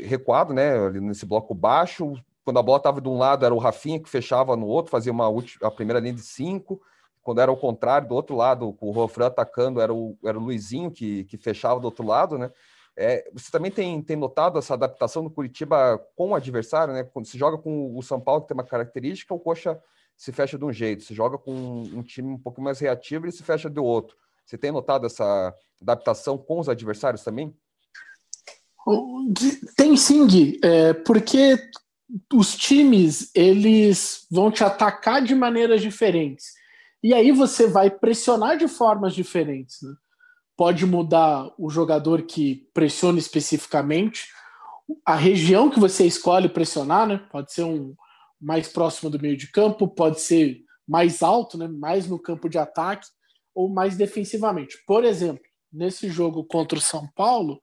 recuado, 0.07 0.53
né? 0.53 0.77
Ali 0.77 1.01
nesse 1.01 1.25
bloco 1.25 1.55
baixo, 1.55 2.13
quando 2.45 2.59
a 2.59 2.61
bola 2.61 2.77
estava 2.77 3.01
de 3.01 3.09
um 3.09 3.17
lado, 3.17 3.47
era 3.47 3.55
o 3.55 3.57
Rafinha 3.57 3.99
que 3.99 4.07
fechava 4.07 4.55
no 4.55 4.67
outro, 4.67 4.91
fazia 4.91 5.11
uma 5.11 5.27
última, 5.27 5.67
a 5.67 5.71
primeira 5.71 5.99
linha 5.99 6.13
de 6.13 6.21
cinco. 6.21 6.79
Quando 7.23 7.41
era 7.41 7.51
o 7.51 7.57
contrário, 7.57 8.07
do 8.07 8.13
outro 8.13 8.35
lado, 8.35 8.77
o 8.79 8.91
Rofran 8.91 9.25
atacando, 9.25 9.81
era 9.81 9.91
o, 9.91 10.15
era 10.23 10.37
o 10.37 10.41
Luizinho 10.41 10.91
que, 10.91 11.23
que 11.23 11.35
fechava 11.35 11.79
do 11.79 11.85
outro 11.85 12.05
lado, 12.05 12.37
né? 12.37 12.51
É, 12.97 13.29
você 13.33 13.49
também 13.51 13.71
tem, 13.71 14.01
tem 14.01 14.15
notado 14.15 14.59
essa 14.59 14.73
adaptação 14.73 15.23
do 15.23 15.29
Curitiba 15.29 15.97
com 16.15 16.29
o 16.29 16.35
adversário, 16.35 16.93
né? 16.93 17.03
Quando 17.03 17.25
se 17.25 17.37
joga 17.37 17.57
com 17.57 17.97
o 17.97 18.01
São 18.03 18.19
Paulo, 18.19 18.41
que 18.41 18.49
tem 18.49 18.55
uma 18.55 18.63
característica, 18.63 19.33
o 19.33 19.39
Coxa 19.39 19.81
se 20.17 20.31
fecha 20.31 20.57
de 20.57 20.65
um 20.65 20.71
jeito, 20.71 21.03
se 21.03 21.15
joga 21.15 21.37
com 21.37 21.51
um 21.51 22.03
time 22.03 22.29
um 22.29 22.37
pouco 22.37 22.61
mais 22.61 22.79
reativo, 22.79 23.25
ele 23.25 23.31
se 23.31 23.43
fecha 23.43 23.69
do 23.69 23.83
outro. 23.83 24.15
Você 24.45 24.57
tem 24.57 24.71
notado 24.71 25.05
essa 25.05 25.55
adaptação 25.81 26.37
com 26.37 26.59
os 26.59 26.69
adversários 26.69 27.23
também? 27.23 27.55
Tem 29.75 29.95
sim, 29.95 30.27
Gui, 30.27 30.59
é, 30.63 30.93
porque 30.93 31.57
os 32.33 32.55
times 32.55 33.31
eles 33.33 34.27
vão 34.29 34.51
te 34.51 34.63
atacar 34.63 35.23
de 35.23 35.33
maneiras 35.33 35.81
diferentes. 35.81 36.53
E 37.03 37.13
aí 37.13 37.31
você 37.31 37.65
vai 37.65 37.89
pressionar 37.89 38.57
de 38.57 38.67
formas 38.67 39.15
diferentes. 39.15 39.81
Né? 39.81 39.93
Pode 40.61 40.85
mudar 40.85 41.51
o 41.57 41.71
jogador 41.71 42.21
que 42.21 42.69
pressiona 42.71 43.17
especificamente, 43.17 44.27
a 45.03 45.15
região 45.15 45.71
que 45.71 45.79
você 45.79 46.05
escolhe 46.05 46.47
pressionar, 46.47 47.07
né? 47.07 47.17
Pode 47.31 47.51
ser 47.51 47.63
um 47.63 47.95
mais 48.39 48.67
próximo 48.67 49.09
do 49.09 49.19
meio 49.19 49.35
de 49.35 49.51
campo, 49.51 49.87
pode 49.87 50.21
ser 50.21 50.59
mais 50.87 51.23
alto, 51.23 51.57
né? 51.57 51.67
Mais 51.67 52.05
no 52.05 52.19
campo 52.19 52.47
de 52.47 52.59
ataque 52.59 53.07
ou 53.55 53.69
mais 53.69 53.97
defensivamente. 53.97 54.77
Por 54.85 55.03
exemplo, 55.03 55.41
nesse 55.73 56.11
jogo 56.11 56.43
contra 56.43 56.77
o 56.77 56.81
São 56.81 57.07
Paulo, 57.15 57.59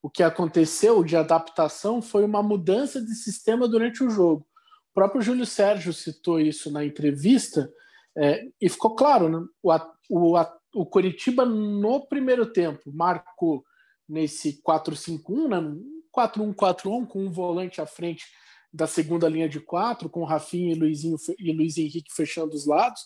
o 0.00 0.08
que 0.08 0.22
aconteceu 0.22 1.02
de 1.02 1.16
adaptação 1.16 2.00
foi 2.00 2.24
uma 2.24 2.44
mudança 2.44 3.02
de 3.02 3.16
sistema 3.16 3.66
durante 3.66 4.04
o 4.04 4.08
jogo. 4.08 4.46
O 4.92 4.94
próprio 4.94 5.20
Júlio 5.20 5.46
Sérgio 5.46 5.92
citou 5.92 6.38
isso 6.38 6.70
na 6.70 6.84
entrevista 6.84 7.68
é, 8.16 8.44
e 8.60 8.68
ficou 8.68 8.94
claro, 8.94 9.28
né? 9.28 9.44
o, 9.60 9.72
o, 10.08 10.36
o 10.76 10.84
Coritiba 10.84 11.46
no 11.46 12.06
primeiro 12.06 12.44
tempo 12.52 12.92
marcou 12.92 13.64
nesse 14.06 14.60
4-5-1, 14.62 15.48
né? 15.48 15.80
4-1-4-1 16.14 17.06
com 17.06 17.24
um 17.24 17.30
volante 17.30 17.80
à 17.80 17.86
frente 17.86 18.26
da 18.72 18.86
segunda 18.86 19.28
linha 19.28 19.48
de 19.48 19.58
quatro, 19.58 20.08
com 20.08 20.24
Rafinha 20.24 20.72
e 20.72 20.78
Luizinho 20.78 21.16
e 21.38 21.52
Luiz 21.52 21.78
Henrique 21.78 22.14
fechando 22.14 22.54
os 22.54 22.66
lados, 22.66 23.04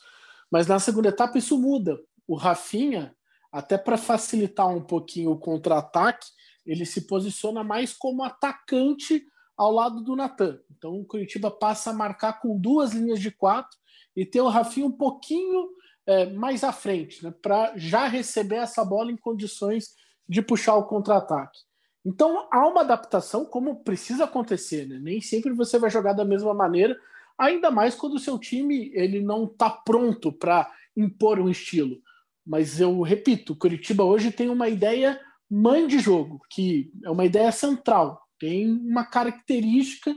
mas 0.50 0.66
na 0.66 0.80
segunda 0.80 1.08
etapa 1.08 1.38
isso 1.38 1.56
muda. 1.58 1.98
O 2.26 2.34
Rafinha, 2.34 3.14
até 3.52 3.78
para 3.78 3.96
facilitar 3.96 4.68
um 4.68 4.82
pouquinho 4.82 5.30
o 5.30 5.38
contra-ataque, 5.38 6.26
ele 6.66 6.84
se 6.84 7.02
posiciona 7.02 7.62
mais 7.62 7.92
como 7.92 8.24
atacante 8.24 9.24
ao 9.56 9.72
lado 9.72 10.02
do 10.02 10.16
Natan. 10.16 10.58
Então 10.76 10.98
o 10.98 11.04
Curitiba 11.04 11.50
passa 11.50 11.90
a 11.90 11.94
marcar 11.94 12.40
com 12.40 12.58
duas 12.58 12.92
linhas 12.92 13.20
de 13.20 13.30
quatro 13.30 13.76
e 14.16 14.26
ter 14.26 14.40
o 14.40 14.48
Rafinha 14.48 14.86
um 14.86 14.92
pouquinho 14.92 15.68
é, 16.10 16.26
mais 16.30 16.64
à 16.64 16.72
frente, 16.72 17.24
né, 17.24 17.32
para 17.40 17.72
já 17.76 18.06
receber 18.08 18.56
essa 18.56 18.84
bola 18.84 19.12
em 19.12 19.16
condições 19.16 19.94
de 20.28 20.42
puxar 20.42 20.74
o 20.74 20.84
contra-ataque. 20.84 21.58
Então 22.04 22.48
há 22.50 22.66
uma 22.66 22.80
adaptação 22.80 23.44
como 23.44 23.84
precisa 23.84 24.24
acontecer, 24.24 24.88
né? 24.88 24.98
Nem 25.00 25.20
sempre 25.20 25.52
você 25.52 25.78
vai 25.78 25.90
jogar 25.90 26.14
da 26.14 26.24
mesma 26.24 26.54
maneira, 26.54 26.96
ainda 27.38 27.70
mais 27.70 27.94
quando 27.94 28.14
o 28.14 28.18
seu 28.18 28.38
time 28.38 28.90
ele 28.94 29.20
não 29.20 29.44
está 29.44 29.70
pronto 29.70 30.32
para 30.32 30.70
impor 30.96 31.38
um 31.38 31.48
estilo. 31.48 31.98
Mas 32.44 32.80
eu 32.80 33.00
repito, 33.02 33.52
o 33.52 33.56
Curitiba 33.56 34.02
hoje 34.02 34.32
tem 34.32 34.48
uma 34.48 34.68
ideia 34.68 35.20
mãe 35.48 35.86
de 35.86 35.98
jogo, 35.98 36.40
que 36.48 36.90
é 37.04 37.10
uma 37.10 37.24
ideia 37.24 37.52
central, 37.52 38.22
tem 38.38 38.70
uma 38.70 39.04
característica 39.04 40.14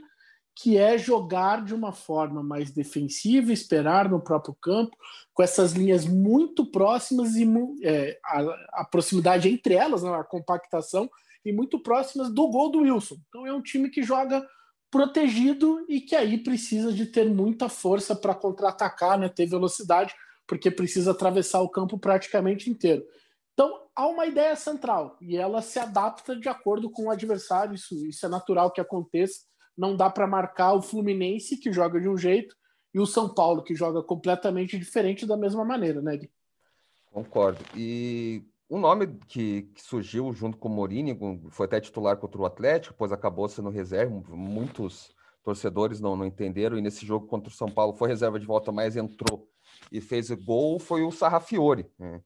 que 0.55 0.77
é 0.77 0.98
jogar 0.98 1.63
de 1.63 1.74
uma 1.74 1.91
forma 1.91 2.43
mais 2.43 2.72
defensiva, 2.72 3.51
esperar 3.51 4.10
no 4.10 4.22
próprio 4.22 4.55
campo, 4.62 4.95
com 5.33 5.41
essas 5.41 5.74
linhas 5.74 6.05
muito 6.05 6.65
próximas 6.65 7.36
e 7.36 7.48
é, 7.81 8.19
a, 8.24 8.81
a, 8.81 8.86
proximidade 8.86 9.50
entre 9.50 9.74
elas, 9.74 10.03
né, 10.03 10.13
a 10.13 10.24
compactação, 10.24 11.10
e 11.43 11.51
muito 11.51 11.79
próximas 11.79 12.29
do 12.29 12.48
gol 12.50 12.72
do 12.72 12.79
Wilson. 12.79 13.15
Então 13.27 13.45
é 13.45 13.53
um 13.53 13.62
time 13.62 13.89
que 13.89 14.03
joga 14.03 14.45
protegido 14.91 15.83
e 15.89 16.00
que 16.00 16.15
aí 16.15 16.38
precisa 16.38 16.93
de 16.93 17.07
ter 17.07 17.27
muita 17.27 17.67
força 17.67 18.15
para 18.15 18.36
contra-atacar, 18.36 19.17
né, 19.17 19.27
ter 19.27 19.48
velocidade, 19.48 20.13
porque 20.48 20.69
precisa 20.69 21.12
atravessar 21.12 21.62
o 21.62 21.69
campo 21.69 21.98
praticamente 21.98 22.69
inteiro. 22.69 23.03
Então 23.53 23.88
há 23.95 24.07
uma 24.07 24.27
ideia 24.27 24.55
central 24.55 25.17
e 25.19 25.36
ela 25.36 25.63
se 25.63 25.79
adapta 25.79 26.36
de 26.36 26.48
acordo 26.48 26.91
com 26.91 27.05
o 27.05 27.12
adversário, 27.12 27.74
isso, 27.74 27.95
isso 28.05 28.24
é 28.25 28.29
natural 28.29 28.72
que 28.72 28.79
aconteça 28.79 29.41
não 29.77 29.96
dá 29.96 30.10
para 30.10 30.27
marcar 30.27 30.74
o 30.74 30.82
Fluminense, 30.82 31.58
que 31.58 31.72
joga 31.72 32.00
de 32.00 32.08
um 32.08 32.18
jeito, 32.18 32.56
e 32.94 33.00
o 33.00 33.06
São 33.06 33.34
Paulo, 33.34 33.63
que 33.63 33.75
joga 33.75 34.03
completamente 34.03 34.77
diferente 34.77 35.25
da 35.25 35.36
mesma 35.36 35.65
maneira, 35.65 36.01
né, 36.01 36.18
Gui? 36.18 36.32
Concordo. 37.12 37.63
E 37.75 38.44
um 38.70 38.80
nome 38.80 39.08
que, 39.27 39.63
que, 39.74 39.82
surgiu 39.82 40.32
junto 40.34 40.58
com 40.58 40.68
o 40.68 40.72
Morini, 40.72 41.18
foi 41.50 41.65
até 41.65 41.80
titular 41.80 42.18
contra 42.18 42.42
o 42.42 42.46
Atlético, 42.46 42.94
depois 42.94 43.12
acabou 43.12 43.48
sendo 43.48 43.70
reserva. 43.70 44.22
Muitos 44.30 45.13
torcedores 45.44 46.00
não, 46.00 46.15
não 46.15 46.25
entenderam, 46.25 46.77
e 46.77 46.82
nesse 46.82 47.06
jogo 47.06 47.27
contra 47.27 47.50
o 47.50 47.56
São 47.56 47.68
Paulo 47.68 47.94
foi 47.94 48.10
reserva 48.10 48.39
de 48.39 48.46
volta, 48.46 48.72
mas 48.72 48.96
entrou 48.96 49.48
e 49.92 50.00
fez 50.00 50.30
o 50.30 50.38
gol, 50.38 50.80
foi 50.80 51.03
o 51.03 51.12
Sarrafiore. 51.12 51.86
Né? 51.98 52.22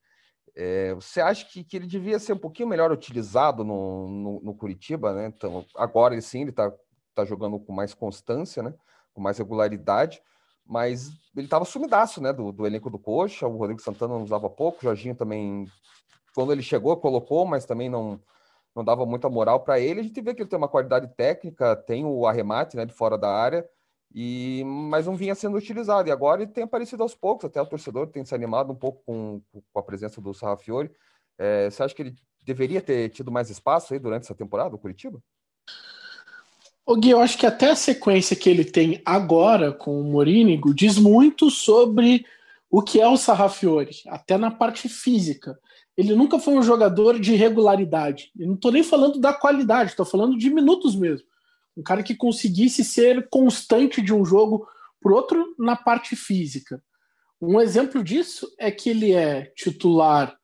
É, 0.55 0.93
você 0.93 1.21
acha 1.21 1.45
que, 1.45 1.63
que, 1.63 1.77
ele 1.77 1.85
devia 1.85 2.17
ser 2.17 2.33
um 2.33 2.37
pouquinho 2.37 2.67
melhor 2.67 2.91
utilizado 2.91 3.63
no, 3.63 4.07
no, 4.07 4.41
no 4.41 4.55
Curitiba, 4.55 5.13
né? 5.13 5.27
Então, 5.27 5.65
agora 5.75 6.19
sim, 6.19 6.41
ele 6.41 6.49
está 6.49 6.73
tá 7.17 7.25
jogando 7.25 7.59
com 7.59 7.73
mais 7.73 7.93
constância, 7.93 8.63
né? 8.63 8.73
Com 9.13 9.21
mais 9.21 9.37
regularidade, 9.37 10.21
mas 10.65 11.09
ele 11.35 11.45
estava 11.45 11.65
sumidaço, 11.65 12.21
né? 12.21 12.31
Do, 12.33 12.51
do, 12.51 12.65
elenco 12.65 12.89
do 12.89 12.99
Coxa, 12.99 13.47
o 13.47 13.57
Rodrigo 13.57 13.81
Santana 13.81 14.13
não 14.13 14.23
usava 14.23 14.49
pouco, 14.49 14.79
o 14.79 14.83
Jorginho 14.83 15.15
também, 15.15 15.65
quando 16.35 16.51
ele 16.51 16.61
chegou, 16.61 16.95
colocou, 16.97 17.45
mas 17.45 17.65
também 17.65 17.89
não, 17.89 18.19
não 18.75 18.83
dava 18.83 19.05
muita 19.05 19.29
moral 19.29 19.61
para 19.61 19.79
ele. 19.79 20.01
A 20.01 20.03
gente 20.03 20.21
vê 20.21 20.33
que 20.33 20.41
ele 20.41 20.49
tem 20.49 20.57
uma 20.57 20.67
qualidade 20.67 21.07
técnica, 21.15 21.75
tem 21.75 22.05
o 22.05 22.27
arremate, 22.27 22.75
né? 22.75 22.85
De 22.85 22.93
fora 22.93 23.17
da 23.17 23.29
área, 23.29 23.67
e 24.13 24.63
mas 24.65 25.05
não 25.05 25.15
vinha 25.15 25.35
sendo 25.35 25.57
utilizado. 25.57 26.09
E 26.09 26.11
agora 26.11 26.43
ele 26.43 26.51
tem 26.51 26.63
aparecido 26.63 27.03
aos 27.03 27.15
poucos, 27.15 27.45
até 27.45 27.61
o 27.61 27.65
torcedor 27.65 28.07
tem 28.07 28.25
se 28.25 28.35
animado 28.35 28.71
um 28.71 28.75
pouco 28.75 29.03
com, 29.05 29.41
com 29.51 29.79
a 29.79 29.83
presença 29.83 30.21
do 30.21 30.33
Sarrafiore. 30.33 30.91
É, 31.37 31.69
você 31.69 31.83
acha 31.83 31.95
que 31.95 32.01
ele 32.01 32.15
deveria 32.43 32.81
ter 32.81 33.09
tido 33.09 33.31
mais 33.31 33.49
espaço 33.49 33.93
aí 33.93 33.99
durante 33.99 34.23
essa 34.23 34.35
temporada, 34.35 34.75
o 34.75 34.79
Curitiba? 34.79 35.21
O 36.89 36.95
Gui, 36.95 37.09
eu 37.09 37.19
acho 37.19 37.37
que 37.37 37.45
até 37.45 37.69
a 37.69 37.75
sequência 37.75 38.33
que 38.33 38.49
ele 38.49 38.63
tem 38.63 39.01
agora 39.03 39.73
com 39.73 39.99
o 39.99 40.05
Morínigo 40.05 40.73
diz 40.73 40.97
muito 40.97 41.51
sobre 41.51 42.25
o 42.71 42.81
que 42.81 43.01
é 43.01 43.05
o 43.05 43.17
Sarrafiore, 43.17 43.91
até 44.07 44.37
na 44.37 44.49
parte 44.49 44.87
física. 44.87 45.59
Ele 45.97 46.15
nunca 46.15 46.39
foi 46.39 46.53
um 46.53 46.63
jogador 46.63 47.19
de 47.19 47.35
regularidade. 47.35 48.31
Eu 48.39 48.47
não 48.47 48.55
estou 48.55 48.71
nem 48.71 48.83
falando 48.83 49.19
da 49.19 49.33
qualidade, 49.33 49.89
estou 49.89 50.05
falando 50.05 50.37
de 50.37 50.49
minutos 50.49 50.95
mesmo. 50.95 51.27
Um 51.75 51.83
cara 51.83 52.01
que 52.01 52.15
conseguisse 52.15 52.85
ser 52.85 53.27
constante 53.27 54.01
de 54.01 54.13
um 54.13 54.23
jogo 54.23 54.65
para 55.01 55.13
outro 55.13 55.55
na 55.59 55.75
parte 55.75 56.15
física. 56.15 56.81
Um 57.41 57.59
exemplo 57.59 58.01
disso 58.01 58.49
é 58.57 58.71
que 58.71 58.89
ele 58.89 59.11
é 59.11 59.51
titular 59.57 60.37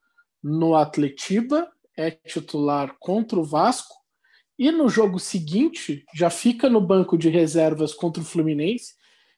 no 0.43 0.75
Atletiba, 0.75 1.71
é 1.95 2.11
titular 2.11 2.97
contra 2.99 3.39
o 3.39 3.45
Vasco 3.45 4.02
e 4.57 4.71
no 4.71 4.87
jogo 4.87 5.19
seguinte, 5.19 6.05
já 6.13 6.29
fica 6.29 6.69
no 6.69 6.79
banco 6.79 7.17
de 7.17 7.29
reservas 7.29 7.93
contra 7.93 8.21
o 8.21 8.25
Fluminense, 8.25 8.93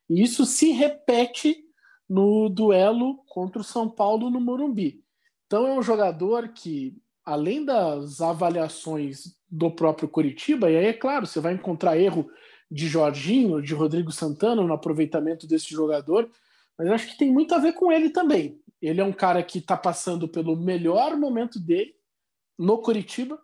e 0.10 0.22
isso 0.22 0.46
se 0.46 0.72
repete 0.72 1.64
no 2.08 2.50
duelo 2.50 3.18
contra 3.28 3.62
o 3.62 3.64
São 3.64 3.90
Paulo 3.90 4.30
no 4.30 4.40
Morumbi. 4.40 5.04
Então 5.48 5.66
é 5.68 5.74
um 5.74 5.82
jogador 5.82 6.50
que, 6.50 6.96
além 7.24 7.64
das 7.64 8.22
avaliações 8.22 9.36
do 9.50 9.72
próprio 9.72 10.10
Curitiba, 10.10 10.70
e 10.70 10.78
aí 10.78 10.86
é 10.86 10.94
claro, 10.94 11.26
você 11.26 11.40
vai 11.40 11.54
encontrar 11.54 11.98
erro 11.98 12.30
de 12.70 12.88
Jorginho, 12.88 13.62
de 13.62 13.74
Rodrigo 13.74 14.12
Santana 14.12 14.62
no 14.62 14.74
aproveitamento 14.74 15.48
desse 15.48 15.70
jogador, 15.70 16.30
mas 16.78 16.90
acho 16.90 17.08
que 17.08 17.18
tem 17.18 17.32
muito 17.32 17.54
a 17.56 17.60
ver 17.60 17.74
com 17.74 17.92
ele 17.92 18.10
também. 18.10 18.60
Ele 18.82 19.02
é 19.02 19.04
um 19.04 19.14
cara 19.14 19.42
que 19.42 19.60
está 19.60 19.78
passando 19.78 20.28
pelo 20.28 20.56
melhor 20.56 21.16
momento 21.18 21.60
dele 21.60 21.94
no 22.58 22.80
Curitiba, 22.80 23.40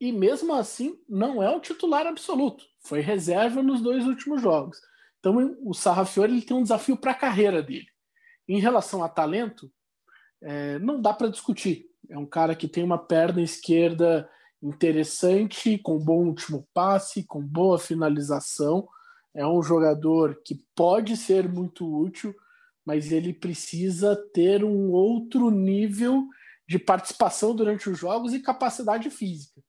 e 0.00 0.12
mesmo 0.12 0.54
assim 0.54 0.98
não 1.08 1.42
é 1.42 1.50
o 1.54 1.60
titular 1.60 2.06
absoluto. 2.06 2.64
Foi 2.80 3.00
reserva 3.00 3.62
nos 3.62 3.80
dois 3.80 4.06
últimos 4.06 4.40
jogos. 4.40 4.78
Então 5.18 5.56
o 5.62 5.74
Sarrafiore 5.74 6.32
ele 6.32 6.42
tem 6.42 6.56
um 6.56 6.62
desafio 6.62 6.96
para 6.96 7.12
a 7.12 7.14
carreira 7.14 7.62
dele. 7.62 7.88
Em 8.46 8.60
relação 8.60 9.02
a 9.02 9.08
talento, 9.08 9.70
é, 10.40 10.78
não 10.78 11.00
dá 11.00 11.12
para 11.12 11.28
discutir. 11.28 11.86
É 12.08 12.16
um 12.16 12.26
cara 12.26 12.54
que 12.54 12.68
tem 12.68 12.84
uma 12.84 12.98
perna 12.98 13.42
esquerda 13.42 14.28
interessante, 14.62 15.78
com 15.78 15.98
bom 15.98 16.26
último 16.26 16.66
passe, 16.72 17.24
com 17.24 17.42
boa 17.42 17.78
finalização. 17.78 18.88
É 19.34 19.46
um 19.46 19.62
jogador 19.62 20.40
que 20.44 20.64
pode 20.74 21.16
ser 21.16 21.48
muito 21.48 21.86
útil, 21.86 22.34
mas 22.84 23.12
ele 23.12 23.32
precisa 23.32 24.16
ter 24.32 24.64
um 24.64 24.90
outro 24.90 25.50
nível 25.50 26.26
de 26.66 26.78
participação 26.78 27.54
durante 27.54 27.90
os 27.90 27.98
jogos 27.98 28.32
e 28.32 28.40
capacidade 28.40 29.10
física. 29.10 29.62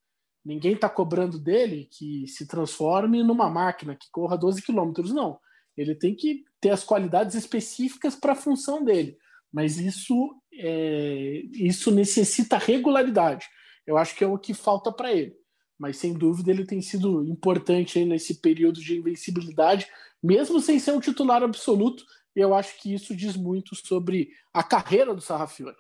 Ninguém 0.44 0.74
está 0.74 0.90
cobrando 0.90 1.38
dele 1.38 1.88
que 1.92 2.28
se 2.28 2.48
transforme 2.48 3.24
numa 3.24 3.50
máquina 3.50 3.96
que 3.96 4.10
corra 4.12 4.38
12 4.38 4.62
quilômetros, 4.62 5.14
não. 5.14 5.40
Ele 5.76 5.96
tem 5.96 6.16
que 6.16 6.44
ter 6.60 6.72
as 6.72 6.84
qualidades 6.84 7.36
específicas 7.36 8.16
para 8.16 8.34
a 8.34 8.36
função 8.36 8.84
dele. 8.84 9.18
Mas 9.52 9.78
isso, 9.78 10.36
é, 10.54 11.42
isso 11.54 11.92
necessita 11.92 12.58
regularidade. 12.58 13.48
Eu 13.86 13.98
acho 13.98 14.16
que 14.16 14.24
é 14.24 14.28
o 14.28 14.38
que 14.38 14.54
falta 14.54 14.92
para 14.92 15.12
ele. 15.12 15.34
Mas 15.78 15.98
sem 15.98 16.14
dúvida 16.14 16.52
ele 16.52 16.66
tem 16.66 16.82
sido 16.82 17.24
importante 17.24 18.04
nesse 18.04 18.42
período 18.42 18.82
de 18.82 18.98
invencibilidade, 18.98 19.88
mesmo 20.22 20.60
sem 20.60 20.78
ser 20.78 20.92
um 20.92 21.00
titular 21.00 21.42
absoluto. 21.42 22.04
E 22.36 22.40
eu 22.40 22.54
acho 22.54 22.80
que 22.82 22.94
isso 22.94 23.16
diz 23.16 23.36
muito 23.36 23.76
sobre 23.76 24.30
a 24.54 24.62
carreira 24.62 25.16
do 25.16 25.22
Sarrafiore. 25.22 25.78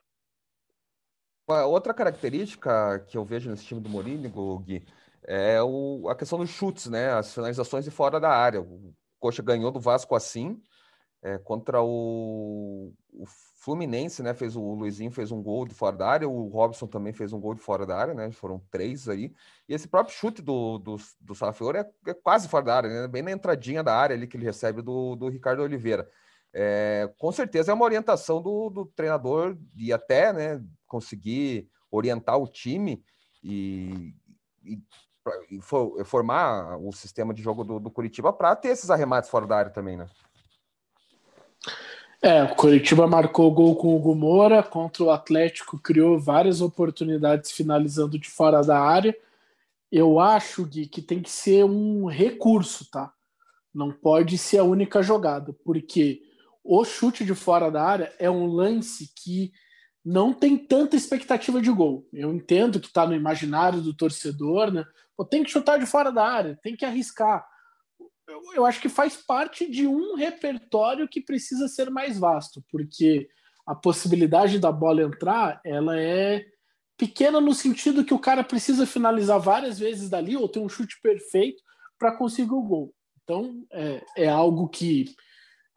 Outra 1.67 1.95
característica 1.95 2.99
que 3.07 3.17
eu 3.17 3.25
vejo 3.25 3.49
nesse 3.49 3.65
time 3.65 3.81
do 3.81 3.89
Mourinho, 3.89 4.29
Gui, 4.59 4.85
é 5.23 5.61
o, 5.61 6.07
a 6.07 6.15
questão 6.15 6.37
dos 6.37 6.49
chutes, 6.49 6.85
né? 6.87 7.11
As 7.11 7.33
finalizações 7.33 7.83
de 7.83 7.89
fora 7.89 8.19
da 8.19 8.29
área. 8.29 8.61
O 8.61 8.93
Coxa 9.19 9.41
ganhou 9.41 9.71
do 9.71 9.79
Vasco 9.79 10.15
assim, 10.15 10.61
é, 11.23 11.39
contra 11.39 11.81
o, 11.81 12.93
o, 13.11 13.25
Fluminense, 13.55 14.21
né? 14.21 14.33
Fez 14.35 14.55
o, 14.55 14.61
o 14.61 14.75
Luizinho 14.75 15.11
fez 15.11 15.31
um 15.31 15.41
gol 15.41 15.65
de 15.65 15.73
fora 15.73 15.97
da 15.97 16.07
área, 16.07 16.29
o 16.29 16.47
Robson 16.49 16.85
também 16.85 17.13
fez 17.13 17.33
um 17.33 17.39
gol 17.39 17.55
de 17.55 17.61
fora 17.61 17.83
da 17.85 17.97
área, 17.97 18.13
né? 18.13 18.31
Foram 18.31 18.61
três 18.69 19.09
aí. 19.09 19.33
E 19.67 19.73
esse 19.73 19.87
próprio 19.87 20.15
chute 20.15 20.43
do, 20.43 20.77
do, 20.77 20.97
do 21.19 21.33
Salafiore 21.33 21.79
é, 21.79 21.85
é, 22.07 22.13
quase 22.13 22.47
fora 22.47 22.65
da 22.65 22.75
área, 22.75 23.01
né? 23.01 23.07
Bem 23.07 23.23
na 23.23 23.31
entradinha 23.31 23.83
da 23.83 23.95
área 23.95 24.15
ali 24.15 24.27
que 24.27 24.37
ele 24.37 24.45
recebe 24.45 24.83
do, 24.83 25.15
do 25.15 25.29
Ricardo 25.29 25.63
Oliveira. 25.63 26.07
É, 26.53 27.11
com 27.17 27.31
certeza 27.31 27.71
é 27.71 27.75
uma 27.75 27.85
orientação 27.85 28.41
do, 28.41 28.69
do 28.69 28.85
treinador 28.85 29.55
e 29.75 29.93
até, 29.93 30.33
né? 30.33 30.63
conseguir 30.87 31.69
orientar 31.91 32.37
o 32.37 32.47
time 32.47 33.03
e, 33.43 34.13
e, 34.63 34.79
e 35.51 35.61
for, 35.61 36.03
formar 36.05 36.77
o 36.77 36.91
sistema 36.91 37.33
de 37.33 37.41
jogo 37.41 37.63
do, 37.63 37.79
do 37.79 37.91
Curitiba 37.91 38.33
para 38.33 38.55
ter 38.55 38.69
esses 38.69 38.89
arremates 38.89 39.29
fora 39.29 39.45
da 39.45 39.57
área 39.57 39.71
também, 39.71 39.95
né? 39.95 40.07
É, 42.21 42.43
o 42.43 42.53
Curitiba 42.53 43.07
marcou 43.07 43.49
gol 43.49 43.75
com 43.77 43.95
o 43.95 43.99
Gumora 43.99 44.61
contra 44.61 45.03
o 45.03 45.09
Atlético, 45.09 45.79
criou 45.79 46.19
várias 46.19 46.59
oportunidades 46.59 47.51
finalizando 47.51 48.19
de 48.19 48.29
fora 48.29 48.61
da 48.61 48.77
área. 48.77 49.15
Eu 49.89 50.19
acho, 50.19 50.65
Gui, 50.65 50.85
que 50.85 51.01
tem 51.01 51.21
que 51.21 51.31
ser 51.31 51.63
um 51.63 52.07
recurso, 52.07 52.89
tá? 52.91 53.13
Não 53.73 53.91
pode 53.91 54.37
ser 54.37 54.57
a 54.57 54.65
única 54.65 55.01
jogada, 55.01 55.55
porque 55.63 56.21
o 56.71 56.85
chute 56.85 57.25
de 57.25 57.33
fora 57.33 57.71
da 57.71 57.83
área 57.83 58.13
é 58.19 58.29
um 58.29 58.45
lance 58.45 59.11
que 59.15 59.51
não 60.05 60.31
tem 60.31 60.55
tanta 60.55 60.95
expectativa 60.95 61.59
de 61.59 61.71
gol. 61.71 62.07
Eu 62.13 62.31
entendo 62.31 62.79
que 62.79 62.85
está 62.85 63.07
no 63.07 63.15
imaginário 63.15 63.81
do 63.81 63.91
torcedor, 63.91 64.71
né? 64.71 64.85
Pô, 65.17 65.25
tem 65.25 65.43
que 65.43 65.49
chutar 65.49 65.79
de 65.79 65.87
fora 65.87 66.11
da 66.11 66.23
área, 66.23 66.59
tem 66.61 66.75
que 66.75 66.85
arriscar. 66.85 67.43
Eu, 68.27 68.41
eu, 68.53 68.65
acho 68.67 68.79
que 68.79 68.87
faz 68.87 69.17
parte 69.17 69.67
de 69.67 69.87
um 69.87 70.15
repertório 70.15 71.09
que 71.09 71.19
precisa 71.19 71.67
ser 71.67 71.89
mais 71.89 72.19
vasto, 72.19 72.63
porque 72.71 73.27
a 73.65 73.73
possibilidade 73.73 74.59
da 74.59 74.71
bola 74.71 75.01
entrar, 75.01 75.59
ela 75.65 75.99
é 75.99 76.45
pequena 76.95 77.41
no 77.41 77.55
sentido 77.55 78.05
que 78.05 78.13
o 78.13 78.19
cara 78.19 78.43
precisa 78.43 78.85
finalizar 78.85 79.39
várias 79.39 79.79
vezes 79.79 80.07
dali 80.07 80.37
ou 80.37 80.47
ter 80.47 80.59
um 80.59 80.69
chute 80.69 81.01
perfeito 81.01 81.63
para 81.97 82.15
conseguir 82.15 82.53
o 82.53 82.61
gol. 82.61 82.93
Então, 83.23 83.65
é, 83.71 84.05
é 84.17 84.29
algo 84.29 84.69
que 84.69 85.15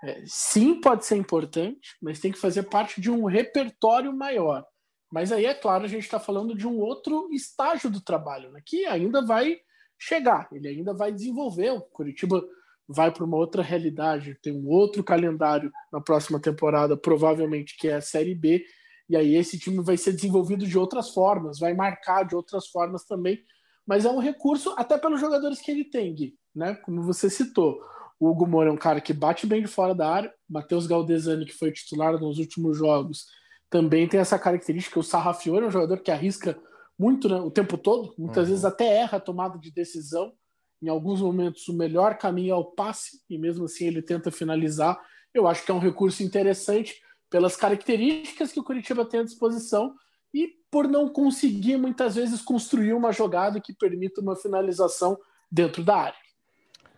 É, 0.02 0.22
sim, 0.26 0.80
pode 0.80 1.06
ser 1.06 1.16
importante, 1.16 1.96
mas 2.02 2.18
tem 2.18 2.32
que 2.32 2.38
fazer 2.38 2.64
parte 2.64 3.00
de 3.00 3.10
um 3.10 3.24
repertório 3.24 4.12
maior. 4.12 4.64
Mas 5.12 5.30
aí, 5.30 5.46
é 5.46 5.54
claro, 5.54 5.84
a 5.84 5.88
gente 5.88 6.02
está 6.02 6.18
falando 6.18 6.56
de 6.56 6.66
um 6.66 6.78
outro 6.78 7.28
estágio 7.32 7.90
do 7.90 8.00
trabalho, 8.00 8.50
né, 8.50 8.60
que 8.64 8.86
ainda 8.86 9.24
vai 9.24 9.58
chegar, 9.98 10.48
ele 10.52 10.66
ainda 10.68 10.92
vai 10.92 11.12
desenvolver. 11.12 11.70
O 11.70 11.80
Curitiba 11.80 12.42
vai 12.88 13.12
para 13.12 13.24
uma 13.24 13.36
outra 13.36 13.62
realidade, 13.62 14.36
tem 14.42 14.52
um 14.52 14.68
outro 14.68 15.04
calendário 15.04 15.70
na 15.92 16.00
próxima 16.00 16.40
temporada, 16.40 16.96
provavelmente 16.96 17.76
que 17.76 17.88
é 17.88 17.94
a 17.94 18.00
Série 18.00 18.34
B, 18.34 18.64
e 19.08 19.16
aí 19.16 19.36
esse 19.36 19.58
time 19.58 19.82
vai 19.82 19.96
ser 19.96 20.12
desenvolvido 20.12 20.66
de 20.66 20.78
outras 20.78 21.10
formas, 21.10 21.58
vai 21.58 21.74
marcar 21.74 22.24
de 22.24 22.34
outras 22.34 22.66
formas 22.68 23.04
também, 23.04 23.38
mas 23.86 24.04
é 24.04 24.10
um 24.10 24.18
recurso 24.18 24.74
até 24.76 24.96
pelos 24.98 25.20
jogadores 25.20 25.60
que 25.60 25.70
ele 25.70 25.84
tem, 25.84 26.14
Gui, 26.14 26.34
né? 26.54 26.74
Como 26.76 27.02
você 27.02 27.28
citou. 27.28 27.80
O 28.22 28.30
Hugo 28.30 28.46
Moura 28.46 28.70
é 28.70 28.72
um 28.72 28.76
cara 28.76 29.00
que 29.00 29.12
bate 29.12 29.48
bem 29.48 29.62
de 29.62 29.66
fora 29.66 29.92
da 29.92 30.08
área. 30.08 30.32
Matheus 30.48 30.86
Galdesani, 30.86 31.44
que 31.44 31.52
foi 31.52 31.72
titular 31.72 32.12
nos 32.20 32.38
últimos 32.38 32.78
jogos, 32.78 33.26
também 33.68 34.06
tem 34.06 34.20
essa 34.20 34.38
característica. 34.38 35.00
O 35.00 35.02
Sarrafiore 35.02 35.64
é 35.64 35.66
um 35.66 35.72
jogador 35.72 35.98
que 35.98 36.10
arrisca 36.12 36.56
muito 36.96 37.28
né, 37.28 37.34
o 37.40 37.50
tempo 37.50 37.76
todo, 37.76 38.14
muitas 38.16 38.44
uhum. 38.44 38.50
vezes 38.50 38.64
até 38.64 38.86
erra 38.86 39.18
a 39.18 39.20
tomada 39.20 39.58
de 39.58 39.72
decisão. 39.72 40.32
Em 40.80 40.88
alguns 40.88 41.20
momentos, 41.20 41.66
o 41.66 41.76
melhor 41.76 42.16
caminho 42.16 42.52
é 42.52 42.54
o 42.54 42.64
passe, 42.64 43.20
e 43.28 43.36
mesmo 43.36 43.64
assim 43.64 43.86
ele 43.86 44.00
tenta 44.00 44.30
finalizar. 44.30 45.00
Eu 45.34 45.48
acho 45.48 45.64
que 45.64 45.72
é 45.72 45.74
um 45.74 45.80
recurso 45.80 46.22
interessante 46.22 47.02
pelas 47.28 47.56
características 47.56 48.52
que 48.52 48.60
o 48.60 48.64
Curitiba 48.64 49.04
tem 49.04 49.18
à 49.18 49.24
disposição 49.24 49.96
e 50.32 50.48
por 50.70 50.86
não 50.86 51.08
conseguir 51.08 51.76
muitas 51.76 52.14
vezes 52.14 52.40
construir 52.40 52.92
uma 52.92 53.10
jogada 53.10 53.60
que 53.60 53.74
permita 53.74 54.20
uma 54.20 54.36
finalização 54.36 55.18
dentro 55.50 55.82
da 55.82 55.96
área. 55.96 56.21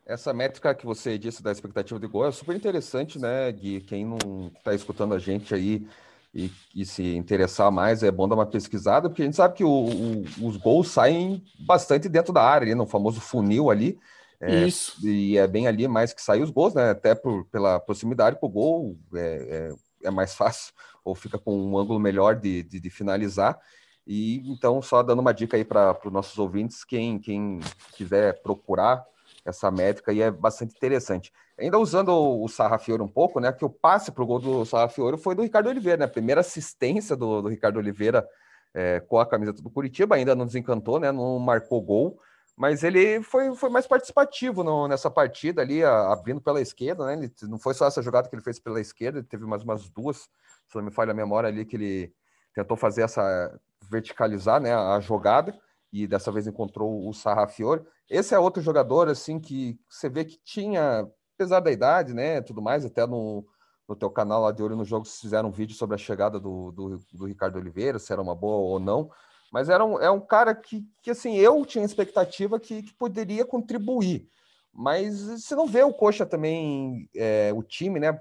Essa 0.06 0.34
métrica 0.34 0.74
que 0.74 0.84
você 0.84 1.16
disse 1.16 1.42
da 1.42 1.50
expectativa 1.50 1.98
de 1.98 2.06
gol 2.06 2.26
é 2.26 2.30
super 2.30 2.54
interessante, 2.54 3.18
né, 3.18 3.50
Gui? 3.50 3.80
Quem 3.80 4.04
não 4.04 4.50
está 4.54 4.74
escutando 4.74 5.14
a 5.14 5.18
gente 5.18 5.54
aí 5.54 5.86
e, 6.34 6.50
e, 6.74 6.84
se 6.84 7.16
interessar 7.16 7.70
mais, 7.70 8.02
é 8.02 8.10
bom 8.10 8.28
dar 8.28 8.34
uma 8.34 8.44
pesquisada, 8.44 9.08
porque 9.08 9.22
a 9.22 9.24
gente 9.24 9.36
sabe 9.36 9.54
que 9.54 9.64
o, 9.64 9.70
o, 9.70 10.24
os 10.46 10.56
gols 10.56 10.88
saem 10.88 11.42
bastante 11.60 12.08
dentro 12.08 12.32
da 12.32 12.42
área, 12.42 12.66
ali, 12.66 12.74
no 12.74 12.86
famoso 12.86 13.20
funil 13.20 13.70
ali. 13.70 13.98
É, 14.40 14.66
Isso. 14.66 14.96
E 15.06 15.38
é 15.38 15.46
bem 15.46 15.66
ali 15.66 15.88
mais 15.88 16.12
que 16.12 16.20
saem 16.20 16.42
os 16.42 16.50
gols, 16.50 16.74
né? 16.74 16.90
Até 16.90 17.14
por, 17.14 17.46
pela 17.46 17.80
proximidade 17.80 18.38
com 18.38 18.46
o 18.46 18.50
gol, 18.50 18.98
é, 19.14 19.70
é, 20.02 20.08
é, 20.08 20.10
mais 20.10 20.34
fácil, 20.36 20.74
ou 21.02 21.14
fica 21.14 21.38
com 21.38 21.56
um 21.56 21.78
ângulo 21.78 21.98
melhor 21.98 22.34
de, 22.34 22.62
de, 22.64 22.78
de 22.78 22.90
finalizar. 22.90 23.58
E 24.06 24.42
então, 24.50 24.82
só 24.82 25.02
dando 25.02 25.20
uma 25.20 25.32
dica 25.32 25.56
aí 25.56 25.64
para 25.64 25.96
os 26.04 26.12
nossos 26.12 26.36
ouvintes, 26.36 26.84
quem, 26.84 27.18
quem 27.18 27.60
quiser 27.96 28.42
procurar 28.42 29.02
essa 29.44 29.70
métrica 29.70 30.12
e 30.12 30.22
é 30.22 30.30
bastante 30.30 30.74
interessante. 30.74 31.32
Ainda 31.58 31.78
usando 31.78 32.08
o 32.08 32.48
Sarrafiore 32.48 33.02
um 33.02 33.08
pouco, 33.08 33.40
né? 33.40 33.52
Que 33.52 33.64
o 33.64 33.70
passe 33.70 34.10
para 34.10 34.24
o 34.24 34.26
gol 34.26 34.38
do 34.38 34.64
Sarrafiore 34.64 35.18
foi 35.18 35.34
do 35.34 35.42
Ricardo 35.42 35.68
Oliveira, 35.68 35.98
né? 35.98 36.06
Primeira 36.06 36.40
assistência 36.40 37.14
do, 37.14 37.42
do 37.42 37.48
Ricardo 37.48 37.76
Oliveira 37.76 38.26
é, 38.72 39.00
com 39.00 39.18
a 39.18 39.26
camiseta 39.26 39.62
do 39.62 39.70
Curitiba, 39.70 40.16
ainda 40.16 40.34
não 40.34 40.46
desencantou, 40.46 40.98
né? 40.98 41.12
Não 41.12 41.38
marcou 41.38 41.80
gol, 41.80 42.18
mas 42.56 42.82
ele 42.82 43.22
foi, 43.22 43.54
foi 43.54 43.70
mais 43.70 43.86
participativo 43.86 44.64
no, 44.64 44.88
nessa 44.88 45.10
partida 45.10 45.62
ali, 45.62 45.84
a, 45.84 46.12
abrindo 46.12 46.40
pela 46.40 46.60
esquerda, 46.60 47.06
né? 47.06 47.14
Ele, 47.14 47.32
não 47.42 47.58
foi 47.58 47.74
só 47.74 47.86
essa 47.86 48.02
jogada 48.02 48.28
que 48.28 48.34
ele 48.34 48.42
fez 48.42 48.58
pela 48.58 48.80
esquerda, 48.80 49.18
ele 49.18 49.26
teve 49.26 49.44
mais 49.44 49.62
umas 49.62 49.88
duas, 49.88 50.28
se 50.68 50.74
não 50.76 50.82
me 50.82 50.90
falha 50.90 51.12
a 51.12 51.14
memória 51.14 51.48
ali, 51.48 51.64
que 51.64 51.76
ele 51.76 52.12
tentou 52.54 52.76
fazer 52.76 53.02
essa 53.02 53.60
verticalizar 53.90 54.60
né, 54.60 54.74
a 54.74 54.98
jogada 55.00 55.54
e 55.92 56.06
dessa 56.06 56.32
vez 56.32 56.46
encontrou 56.46 57.06
o 57.06 57.12
Sarrafiore. 57.12 57.84
Esse 58.08 58.34
é 58.34 58.38
outro 58.38 58.62
jogador, 58.62 59.08
assim, 59.08 59.40
que 59.40 59.78
você 59.88 60.08
vê 60.08 60.24
que 60.24 60.38
tinha, 60.44 61.08
apesar 61.34 61.60
da 61.60 61.72
idade, 61.72 62.12
né, 62.12 62.40
tudo 62.40 62.60
mais, 62.60 62.84
até 62.84 63.06
no, 63.06 63.46
no 63.88 63.96
teu 63.96 64.10
canal 64.10 64.42
lá 64.42 64.52
de 64.52 64.62
Olho 64.62 64.76
no 64.76 64.84
Jogo, 64.84 65.06
fizeram 65.06 65.48
um 65.48 65.52
vídeo 65.52 65.74
sobre 65.74 65.94
a 65.94 65.98
chegada 65.98 66.38
do, 66.38 66.70
do, 66.72 66.98
do, 67.12 67.26
Ricardo 67.26 67.56
Oliveira, 67.56 67.98
se 67.98 68.12
era 68.12 68.20
uma 68.20 68.34
boa 68.34 68.56
ou 68.56 68.78
não, 68.78 69.10
mas 69.52 69.68
era 69.68 69.84
um, 69.84 69.98
é 69.98 70.10
um 70.10 70.20
cara 70.20 70.54
que, 70.54 70.86
que 71.02 71.10
assim, 71.10 71.36
eu 71.36 71.64
tinha 71.64 71.84
expectativa 71.84 72.60
que, 72.60 72.82
que 72.82 72.92
poderia 72.94 73.44
contribuir, 73.44 74.28
mas 74.72 75.22
você 75.22 75.54
não 75.54 75.66
vê 75.66 75.82
o 75.82 75.94
Coxa 75.94 76.26
também, 76.26 77.08
é, 77.14 77.52
o 77.54 77.62
time, 77.62 77.98
né, 77.98 78.20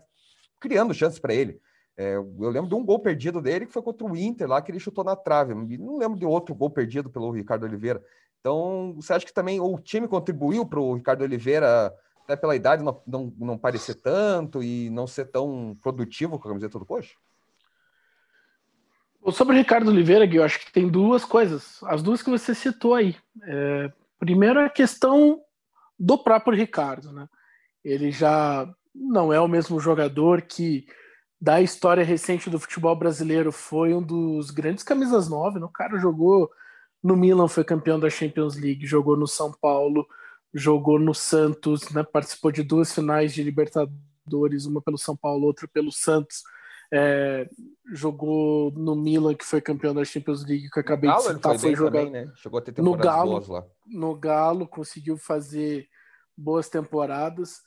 criando 0.59 0.93
chances 0.93 1.19
para 1.19 1.33
ele. 1.33 1.59
É, 1.95 2.15
eu 2.15 2.49
lembro 2.49 2.69
de 2.69 2.75
um 2.75 2.83
gol 2.83 2.99
perdido 2.99 3.41
dele 3.41 3.65
que 3.65 3.73
foi 3.73 3.81
contra 3.81 4.05
o 4.05 4.17
Inter 4.17 4.47
lá, 4.47 4.61
que 4.61 4.71
ele 4.71 4.79
chutou 4.79 5.03
na 5.03 5.15
trave. 5.15 5.53
Não 5.53 5.97
lembro 5.97 6.17
de 6.17 6.25
outro 6.25 6.55
gol 6.55 6.69
perdido 6.69 7.09
pelo 7.09 7.31
Ricardo 7.31 7.65
Oliveira. 7.65 8.03
Então, 8.43 8.91
você 8.97 9.13
acha 9.13 9.25
que 9.25 9.33
também 9.33 9.61
o 9.61 9.79
time 9.79 10.05
contribuiu 10.05 10.65
para 10.65 10.77
o 10.77 10.95
Ricardo 10.95 11.21
Oliveira, 11.21 11.95
até 12.25 12.35
pela 12.35 12.57
idade, 12.57 12.83
não, 12.83 13.01
não, 13.07 13.33
não, 13.37 13.57
parecer 13.57 13.95
tanto 13.95 14.61
e 14.61 14.89
não 14.89 15.07
ser 15.07 15.31
tão 15.31 15.77
produtivo 15.81 16.37
com 16.37 16.49
a 16.49 16.51
camiseta 16.51 16.77
do 16.77 16.85
Coxa? 16.85 17.15
Sobre 19.31 19.55
o 19.55 19.57
Ricardo 19.57 19.87
Oliveira, 19.89 20.25
Gui, 20.25 20.35
eu 20.35 20.43
acho 20.43 20.59
que 20.59 20.73
tem 20.73 20.89
duas 20.89 21.23
coisas. 21.23 21.81
As 21.83 22.03
duas 22.03 22.21
que 22.21 22.29
você 22.29 22.53
citou 22.53 22.95
aí. 22.95 23.15
É, 23.43 23.89
primeiro, 24.19 24.59
a 24.59 24.69
questão 24.69 25.39
do 25.97 26.17
próprio 26.17 26.57
Ricardo. 26.57 27.13
Né? 27.13 27.29
Ele 27.81 28.11
já 28.11 28.69
não 28.93 29.31
é 29.31 29.39
o 29.39 29.47
mesmo 29.47 29.79
jogador 29.79 30.41
que 30.41 30.85
da 31.39 31.61
história 31.61 32.03
recente 32.03 32.49
do 32.49 32.59
futebol 32.59 32.93
brasileiro, 32.93 33.53
foi 33.53 33.93
um 33.93 34.01
dos 34.01 34.51
grandes 34.51 34.83
camisas 34.83 35.29
nove. 35.29 35.61
Né? 35.61 35.65
O 35.65 35.69
cara 35.69 35.97
jogou 35.97 36.51
no 37.03 37.15
Milan, 37.15 37.47
foi 37.47 37.63
campeão 37.63 37.99
da 37.99 38.09
Champions 38.09 38.55
League, 38.55 38.85
jogou 38.85 39.17
no 39.17 39.27
São 39.27 39.51
Paulo, 39.51 40.07
jogou 40.53 40.97
no 40.97 41.13
Santos, 41.13 41.89
né? 41.89 42.03
participou 42.03 42.51
de 42.51 42.63
duas 42.63 42.93
finais 42.93 43.33
de 43.33 43.43
Libertadores, 43.43 44.65
uma 44.65 44.81
pelo 44.81 44.97
São 44.97 45.15
Paulo, 45.15 45.45
outra 45.45 45.67
pelo 45.67 45.91
Santos. 45.91 46.43
É, 46.95 47.49
jogou 47.91 48.71
no 48.71 48.95
Milan, 48.95 49.33
que 49.33 49.45
foi 49.45 49.59
campeão 49.59 49.95
da 49.95 50.05
Champions 50.05 50.45
League, 50.45 50.69
que 50.69 50.79
eu 50.79 50.81
acabei 50.81 51.11
de 51.11 51.21
citar, 51.21 51.57
foi, 51.57 51.75
jogar 51.75 52.05
né? 52.05 52.31
Chegou 52.35 52.59
a 52.59 52.61
ter 52.61 52.79
no 52.81 52.95
Galo, 52.95 53.43
lá. 53.51 53.65
no 53.85 54.15
Galo, 54.15 54.67
conseguiu 54.67 55.17
fazer 55.17 55.87
boas 56.37 56.69
temporadas 56.69 57.61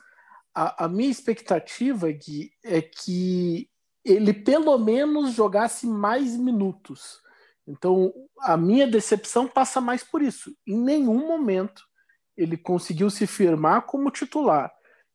a, 0.57 0.87
a 0.87 0.89
minha 0.89 1.11
expectativa, 1.11 2.11
Gui, 2.11 2.51
é 2.65 2.81
que 2.81 3.69
ele 4.03 4.33
pelo 4.33 4.79
menos 4.79 5.35
jogasse 5.35 5.87
mais 5.87 6.35
minutos. 6.35 7.21
Então, 7.67 8.13
a 8.41 8.57
minha 8.57 8.87
decepção 8.87 9.49
passa 9.49 9.81
mais 9.81 10.05
por 10.05 10.23
isso. 10.23 10.57
Em 10.67 10.79
nenhum 10.79 11.27
momento 11.27 11.83
ele 12.37 12.57
conseguiu 12.57 13.09
se 13.09 13.27
firmar 13.27 13.83
como 13.83 14.11
titular. 14.11 14.73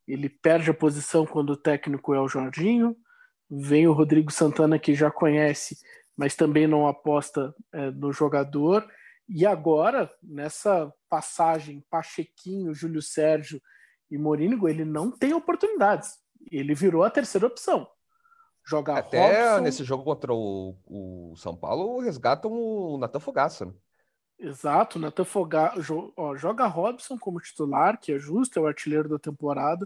Ele 0.07 0.27
perde 0.27 0.71
a 0.71 0.73
posição 0.73 1.25
quando 1.25 1.51
o 1.51 1.57
técnico 1.57 2.13
é 2.13 2.19
o 2.19 2.27
Jorginho. 2.27 2.97
Vem 3.49 3.87
o 3.87 3.93
Rodrigo 3.93 4.31
Santana, 4.31 4.79
que 4.79 4.95
já 4.95 5.11
conhece, 5.11 5.77
mas 6.17 6.35
também 6.35 6.67
não 6.67 6.87
aposta 6.87 7.53
é, 7.71 7.91
no 7.91 8.11
jogador. 8.11 8.87
E 9.29 9.45
agora, 9.45 10.11
nessa 10.21 10.91
passagem 11.07 11.85
Pachequinho, 11.89 12.73
Júlio 12.73 13.01
Sérgio 13.01 13.61
e 14.09 14.17
Morínigo, 14.17 14.67
ele 14.67 14.83
não 14.83 15.11
tem 15.11 15.33
oportunidades. 15.33 16.17
Ele 16.51 16.73
virou 16.73 17.03
a 17.03 17.09
terceira 17.09 17.47
opção. 17.47 17.87
Joga 18.63 18.97
Até 18.97 19.49
Robson, 19.49 19.63
nesse 19.63 19.83
jogo 19.83 20.03
contra 20.03 20.33
o, 20.33 20.75
o 20.85 21.33
São 21.35 21.55
Paulo, 21.55 21.99
resgatam 21.99 22.51
o 22.51 22.97
Natan 22.97 23.19
Fogaça. 23.19 23.65
Né? 23.65 23.73
Exato, 24.39 24.97
Natan 24.97 25.23
Fogaça 25.23 25.81
joga 26.35 26.65
Robson 26.65 27.17
como 27.17 27.39
titular, 27.39 27.99
que 27.99 28.11
é 28.11 28.17
justo, 28.17 28.57
é 28.57 28.61
o 28.61 28.67
artilheiro 28.67 29.09
da 29.09 29.19
temporada. 29.19 29.85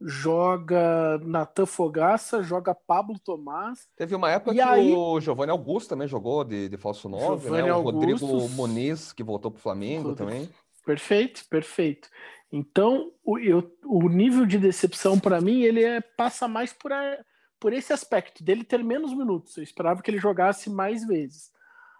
Joga 0.00 1.18
Natan 1.18 1.66
Fogaça, 1.66 2.42
joga 2.42 2.74
Pablo 2.74 3.18
Tomás. 3.18 3.86
Teve 3.96 4.14
uma 4.14 4.30
época 4.30 4.52
que 4.52 4.60
aí... 4.60 4.92
o 4.92 5.20
Giovanni 5.20 5.52
Augusto 5.52 5.90
também 5.90 6.08
jogou 6.08 6.42
de, 6.42 6.68
de 6.68 6.76
falso 6.76 7.08
9, 7.08 7.50
né? 7.50 7.64
O 7.64 7.74
Augusto, 7.74 8.26
Rodrigo 8.26 8.48
Muniz, 8.50 9.12
que 9.12 9.22
voltou 9.22 9.50
para 9.50 9.58
o 9.58 9.62
Flamengo 9.62 10.14
também. 10.14 10.48
Perfeito, 10.84 11.44
perfeito. 11.48 12.08
Então, 12.50 13.12
o, 13.24 13.38
eu, 13.38 13.70
o 13.84 14.08
nível 14.08 14.44
de 14.44 14.58
decepção 14.58 15.18
para 15.20 15.40
mim, 15.40 15.62
ele 15.62 15.84
é, 15.84 16.00
passa 16.00 16.48
mais 16.48 16.72
por, 16.72 16.92
a, 16.92 17.18
por 17.62 17.72
esse 17.72 17.92
aspecto, 17.92 18.42
dele 18.42 18.64
ter 18.64 18.82
menos 18.82 19.14
minutos. 19.14 19.56
Eu 19.56 19.62
esperava 19.62 20.02
que 20.02 20.10
ele 20.10 20.18
jogasse 20.18 20.68
mais 20.68 21.06
vezes. 21.06 21.52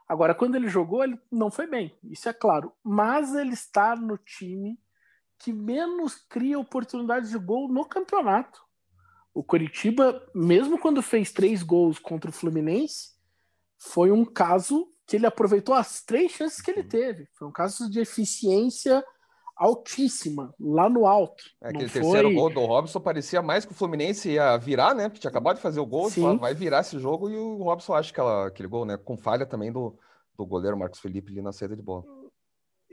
Agora, 0.09 0.35
quando 0.35 0.57
ele 0.57 0.69
jogou, 0.69 1.05
ele 1.05 1.17
não 1.31 1.53
foi 1.53 1.69
bem, 1.69 1.97
isso 2.03 2.29
é 2.29 2.33
claro. 2.33 2.73
Mas 2.83 3.33
ele 3.33 3.53
está 3.53 3.95
no 3.95 4.19
time 4.19 4.77
que 5.39 5.53
menos 5.53 6.17
cria 6.17 6.59
oportunidades 6.59 7.31
de 7.31 7.39
gol 7.39 7.69
no 7.69 7.85
campeonato. 7.85 8.61
O 9.33 9.45
Coritiba, 9.45 10.29
mesmo 10.35 10.77
quando 10.77 11.01
fez 11.01 11.31
três 11.31 11.63
gols 11.63 11.97
contra 11.97 12.29
o 12.29 12.35
Fluminense, 12.35 13.13
foi 13.79 14.11
um 14.11 14.25
caso 14.25 14.93
que 15.07 15.15
ele 15.15 15.27
aproveitou 15.27 15.77
as 15.77 16.03
três 16.03 16.33
chances 16.33 16.61
que 16.61 16.73
ele 16.73 16.83
teve. 16.83 17.29
Foi 17.35 17.47
um 17.47 17.53
caso 17.53 17.89
de 17.89 18.01
eficiência 18.01 19.05
altíssima, 19.57 20.55
lá 20.59 20.89
no 20.89 21.07
alto. 21.07 21.45
É, 21.63 21.69
aquele 21.69 21.89
foi... 21.89 22.01
terceiro 22.01 22.33
gol 22.33 22.53
do 22.53 22.61
Robson 22.61 23.01
parecia 23.01 23.43
mais 23.43 23.65
que 23.65 23.73
o 23.73 23.75
Fluminense 23.75 24.31
ia 24.31 24.57
virar, 24.57 24.95
né? 24.95 25.09
Porque 25.09 25.21
tinha 25.21 25.31
acabado 25.31 25.57
de 25.57 25.63
fazer 25.63 25.81
o 25.81 25.87
gol, 25.87 26.11
Sim. 26.11 26.37
vai 26.37 26.55
virar 26.55 26.81
esse 26.81 26.99
jogo 26.99 27.31
e 27.31 27.37
o 27.37 27.63
Robson 27.63 27.95
acha 27.95 28.11
aquela, 28.11 28.47
aquele 28.49 28.69
gol, 28.69 28.85
né? 28.85 28.97
Com 28.97 29.17
falha 29.17 29.47
também 29.47 29.71
do, 29.71 29.97
do 30.37 30.47
goleiro 30.47 30.77
Marcos 30.77 31.01
Felipe 31.01 31.31
ali 31.33 31.43
na 31.43 31.53
saída 31.53 31.77
de 31.77 31.83
bola. 31.83 32.05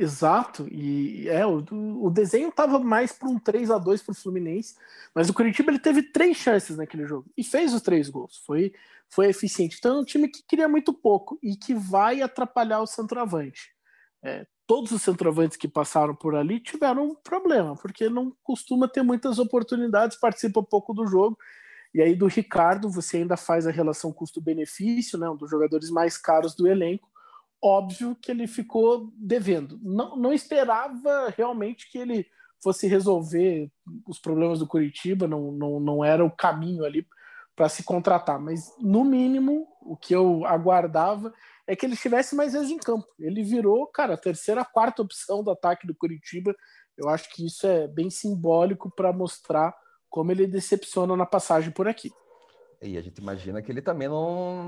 Exato, 0.02 0.65
e 0.72 1.28
é, 1.28 1.45
o, 1.45 1.58
o 2.02 2.10
desenho 2.10 2.48
estava 2.48 2.80
mais 2.80 3.12
para 3.12 3.28
um 3.28 3.38
3 3.38 3.69
a 3.69 3.78
2 3.78 4.02
para 4.02 4.13
o 4.13 4.15
Fluminense, 4.15 4.76
mas 5.13 5.28
o 5.30 5.34
Curitiba 5.34 5.72
ele 5.72 5.80
teve 5.80 6.02
três 6.02 6.38
chances 6.38 6.78
naquele 6.78 7.06
jogo 7.06 7.30
e 7.36 7.43
fez 7.43 7.74
os 7.74 7.82
três 7.82 8.08
gols, 8.08 8.41
foi, 8.45 8.72
foi 9.10 9.28
eficiente. 9.28 9.76
Então 9.78 9.98
é 9.98 10.00
um 10.00 10.06
time 10.06 10.30
que 10.30 10.41
queria 10.48 10.69
muito 10.69 10.93
pouco 10.93 11.38
e 11.43 11.54
que 11.54 11.74
vai 11.74 12.22
atrapalhar 12.22 12.80
o 12.80 12.88
centroavante. 12.88 13.74
É, 14.24 14.48
todos 14.69 14.91
os 14.91 15.01
centroavantes 15.01 15.58
que 15.58 15.67
passaram 15.67 16.13
por 16.13 16.36
ali 16.36 16.60
tiveram 16.60 17.08
um 17.08 17.15
problema, 17.15 17.75
porque 17.75 18.08
não 18.08 18.32
costuma 18.43 18.88
ter 18.88 19.01
muitas 19.01 19.39
oportunidades, 19.39 20.15
participa 20.15 20.62
pouco 20.62 20.93
do 20.93 21.08
jogo. 21.08 21.36
E 21.91 22.03
aí 22.03 22.15
do 22.15 22.27
Ricardo 22.27 22.88
você 22.88 23.17
ainda 23.17 23.36
faz 23.36 23.65
a 23.65 23.71
relação 23.71 24.13
custo-benefício, 24.13 25.17
né, 25.17 25.27
um 25.27 25.36
dos 25.36 25.49
jogadores 25.49 25.89
mais 25.89 26.19
caros 26.19 26.53
do 26.53 26.67
elenco 26.67 27.10
óbvio 27.62 28.15
que 28.21 28.32
ele 28.32 28.47
ficou 28.47 29.12
devendo. 29.17 29.79
Não, 29.82 30.15
não 30.15 30.34
esperava 30.34 31.34
realmente 31.36 31.91
que 31.91 31.97
ele 31.97 32.25
fosse 32.62 32.88
resolver 32.88 33.71
os 34.05 34.19
problemas 34.19 34.60
do 34.60 34.67
Curitiba, 34.67 35.27
não, 35.27 35.51
não, 35.51 35.79
não 35.79 36.05
era 36.05 36.23
o 36.23 36.32
caminho 36.32 36.84
ali 36.86 37.05
para 37.55 37.69
se 37.69 37.84
contratar, 37.84 38.39
mas 38.39 38.73
no 38.79 39.03
mínimo 39.03 39.67
o 39.82 39.97
que 39.97 40.15
eu 40.15 40.45
aguardava 40.45 41.34
é 41.69 41.75
que 41.75 41.86
ele 41.86 41.93
estivesse 41.93 42.36
mais 42.36 42.53
vezes 42.53 42.71
em 42.71 42.79
campo. 42.79 43.08
Ele 43.19 43.43
virou, 43.43 43.86
cara, 43.86 44.15
a 44.15 44.17
terceira, 44.17 44.65
quarta 44.65 45.03
opção 45.03 45.43
do 45.43 45.51
ataque 45.51 45.86
do 45.86 45.93
Curitiba. 45.93 46.55
Eu 46.97 47.08
acho 47.08 47.29
que 47.29 47.45
isso 47.45 47.67
é 47.67 47.88
bem 47.88 48.10
simbólico 48.10 48.89
para 48.89 49.13
mostrar 49.13 49.71
como 50.10 50.32
ele 50.32 50.47
decepciona 50.47 51.15
na 51.15 51.27
passagem 51.27 51.69
por 51.69 51.88
aqui. 51.88 52.12
E 52.82 52.97
a 52.97 53.01
gente 53.01 53.19
imagina 53.19 53.62
que 53.62 53.71
ele 53.71 53.84
também 53.84 54.08
não, 54.08 54.63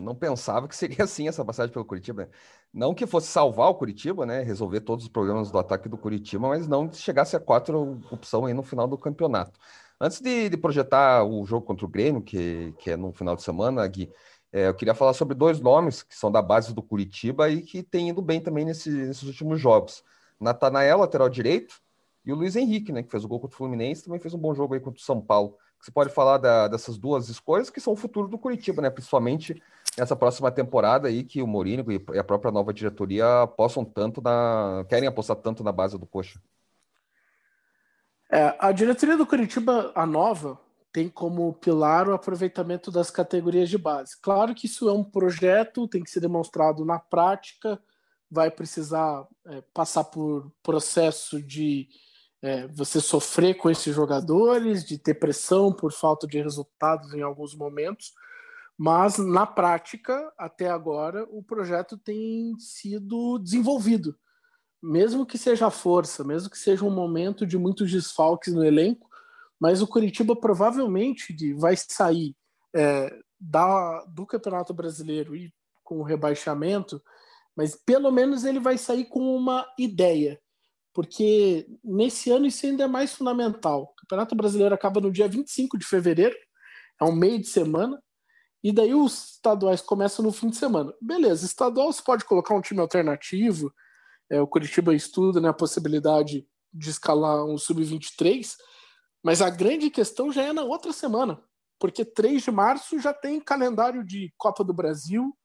não 0.00 0.14
pensava 0.14 0.66
que 0.66 0.74
seria 0.74 1.04
assim 1.04 1.28
essa 1.28 1.44
passagem 1.44 1.70
pelo 1.70 1.84
Curitiba. 1.84 2.22
Né? 2.22 2.30
Não 2.72 2.94
que 2.94 3.06
fosse 3.06 3.26
salvar 3.26 3.68
o 3.68 3.74
Curitiba, 3.74 4.24
né? 4.24 4.42
Resolver 4.42 4.80
todos 4.80 5.04
os 5.04 5.10
problemas 5.10 5.50
do 5.50 5.58
ataque 5.58 5.86
do 5.86 5.98
Curitiba, 5.98 6.48
mas 6.48 6.66
não 6.66 6.90
chegasse 6.90 7.36
a 7.36 7.40
quatro 7.40 8.00
opção 8.10 8.46
aí 8.46 8.54
no 8.54 8.62
final 8.62 8.88
do 8.88 8.96
campeonato. 8.96 9.60
Antes 10.00 10.20
de, 10.22 10.48
de 10.48 10.56
projetar 10.56 11.24
o 11.24 11.44
jogo 11.44 11.66
contra 11.66 11.84
o 11.84 11.88
Grêmio, 11.88 12.22
que, 12.22 12.72
que 12.78 12.92
é 12.92 12.96
no 12.96 13.12
final 13.12 13.36
de 13.36 13.42
semana, 13.42 13.86
Gui, 13.86 14.10
é, 14.52 14.68
eu 14.68 14.74
queria 14.74 14.94
falar 14.94 15.12
sobre 15.12 15.34
dois 15.34 15.60
nomes 15.60 16.02
que 16.02 16.14
são 16.14 16.30
da 16.30 16.40
base 16.40 16.74
do 16.74 16.82
Curitiba 16.82 17.48
e 17.50 17.62
que 17.62 17.82
têm 17.82 18.08
ido 18.08 18.22
bem 18.22 18.40
também 18.40 18.64
nesse, 18.64 18.90
nesses 18.90 19.24
últimos 19.24 19.60
jogos. 19.60 20.02
Natanael, 20.40 20.98
lateral 20.98 21.28
direito, 21.28 21.80
e 22.24 22.32
o 22.32 22.36
Luiz 22.36 22.56
Henrique, 22.56 22.92
né, 22.92 23.02
que 23.02 23.10
fez 23.10 23.24
o 23.24 23.28
gol 23.28 23.40
contra 23.40 23.54
o 23.54 23.58
Fluminense, 23.58 24.04
também 24.04 24.20
fez 24.20 24.34
um 24.34 24.38
bom 24.38 24.54
jogo 24.54 24.74
aí 24.74 24.80
contra 24.80 25.00
o 25.00 25.04
São 25.04 25.20
Paulo. 25.20 25.56
Você 25.80 25.90
pode 25.90 26.12
falar 26.12 26.38
da, 26.38 26.68
dessas 26.68 26.98
duas 26.98 27.28
escolhas 27.28 27.70
que 27.70 27.80
são 27.80 27.92
o 27.92 27.96
futuro 27.96 28.28
do 28.28 28.38
Curitiba, 28.38 28.82
né? 28.82 28.90
Principalmente 28.90 29.62
nessa 29.96 30.16
próxima 30.16 30.50
temporada 30.50 31.08
aí 31.08 31.22
que 31.22 31.40
o 31.40 31.46
Mourinho 31.46 31.84
e 32.12 32.18
a 32.18 32.24
própria 32.24 32.50
nova 32.50 32.72
diretoria 32.72 33.46
possam 33.56 33.84
tanto 33.84 34.20
na. 34.20 34.84
querem 34.88 35.08
apostar 35.08 35.36
tanto 35.36 35.62
na 35.62 35.72
base 35.72 35.96
do 35.96 36.06
Coxa. 36.06 36.40
É, 38.30 38.54
a 38.58 38.72
diretoria 38.72 39.16
do 39.16 39.26
Curitiba, 39.26 39.90
a 39.94 40.04
nova, 40.04 40.58
tem 40.98 41.08
como 41.08 41.52
pilar 41.52 42.08
o 42.08 42.12
aproveitamento 42.12 42.90
das 42.90 43.08
categorias 43.08 43.70
de 43.70 43.78
base. 43.78 44.20
Claro 44.20 44.52
que 44.52 44.66
isso 44.66 44.88
é 44.88 44.92
um 44.92 45.04
projeto, 45.04 45.86
tem 45.86 46.02
que 46.02 46.10
ser 46.10 46.18
demonstrado 46.18 46.84
na 46.84 46.98
prática, 46.98 47.80
vai 48.28 48.50
precisar 48.50 49.24
é, 49.46 49.62
passar 49.72 50.02
por 50.02 50.52
processo 50.60 51.40
de 51.40 51.86
é, 52.42 52.66
você 52.66 53.00
sofrer 53.00 53.54
com 53.54 53.70
esses 53.70 53.94
jogadores, 53.94 54.84
de 54.84 54.98
ter 54.98 55.14
pressão 55.14 55.72
por 55.72 55.92
falta 55.92 56.26
de 56.26 56.42
resultados 56.42 57.14
em 57.14 57.22
alguns 57.22 57.54
momentos, 57.54 58.12
mas 58.76 59.18
na 59.18 59.46
prática, 59.46 60.32
até 60.36 60.68
agora, 60.68 61.28
o 61.30 61.44
projeto 61.44 61.96
tem 61.96 62.58
sido 62.58 63.38
desenvolvido. 63.38 64.18
Mesmo 64.82 65.24
que 65.24 65.38
seja 65.38 65.68
a 65.68 65.70
força, 65.70 66.24
mesmo 66.24 66.50
que 66.50 66.58
seja 66.58 66.84
um 66.84 66.90
momento 66.90 67.46
de 67.46 67.56
muitos 67.56 67.88
desfalques 67.88 68.52
no 68.52 68.64
elenco, 68.64 69.07
mas 69.60 69.82
o 69.82 69.86
Curitiba 69.86 70.36
provavelmente 70.36 71.54
vai 71.54 71.76
sair 71.76 72.34
é, 72.74 73.10
da, 73.40 74.04
do 74.04 74.26
Campeonato 74.26 74.72
Brasileiro 74.72 75.34
e 75.34 75.52
com 75.82 75.98
o 75.98 76.04
rebaixamento, 76.04 77.02
mas 77.56 77.74
pelo 77.74 78.10
menos 78.10 78.44
ele 78.44 78.60
vai 78.60 78.76
sair 78.76 79.06
com 79.06 79.34
uma 79.36 79.66
ideia 79.78 80.40
porque 80.98 81.64
nesse 81.84 82.28
ano 82.28 82.46
isso 82.46 82.66
ainda 82.66 82.82
é 82.82 82.88
mais 82.88 83.14
fundamental. 83.14 83.82
O 83.82 84.00
Campeonato 84.00 84.34
Brasileiro 84.34 84.74
acaba 84.74 85.00
no 85.00 85.12
dia 85.12 85.28
25 85.28 85.78
de 85.78 85.86
fevereiro, 85.86 86.34
é 87.00 87.04
um 87.04 87.12
meio 87.12 87.38
de 87.38 87.46
semana, 87.46 88.02
e 88.64 88.72
daí 88.72 88.92
os 88.92 89.34
estaduais 89.34 89.80
começam 89.80 90.24
no 90.24 90.32
fim 90.32 90.50
de 90.50 90.56
semana. 90.56 90.92
Beleza, 91.00 91.46
estadual 91.46 91.92
você 91.92 92.02
pode 92.02 92.24
colocar 92.24 92.52
um 92.52 92.60
time 92.60 92.80
alternativo, 92.80 93.72
é, 94.28 94.40
o 94.40 94.46
Curitiba 94.48 94.92
estuda 94.92 95.40
né, 95.40 95.50
a 95.50 95.52
possibilidade 95.52 96.44
de 96.72 96.90
escalar 96.90 97.44
um 97.44 97.56
sub-23, 97.56 98.56
mas 99.22 99.42
a 99.42 99.50
grande 99.50 99.90
questão 99.90 100.32
já 100.32 100.42
é 100.42 100.52
na 100.52 100.62
outra 100.62 100.92
semana, 100.92 101.42
porque 101.78 102.04
3 102.04 102.42
de 102.42 102.50
março 102.50 102.98
já 102.98 103.12
tem 103.12 103.40
calendário 103.40 104.04
de 104.04 104.32
Copa 104.36 104.64
do 104.64 104.72
Brasil. 104.72 105.36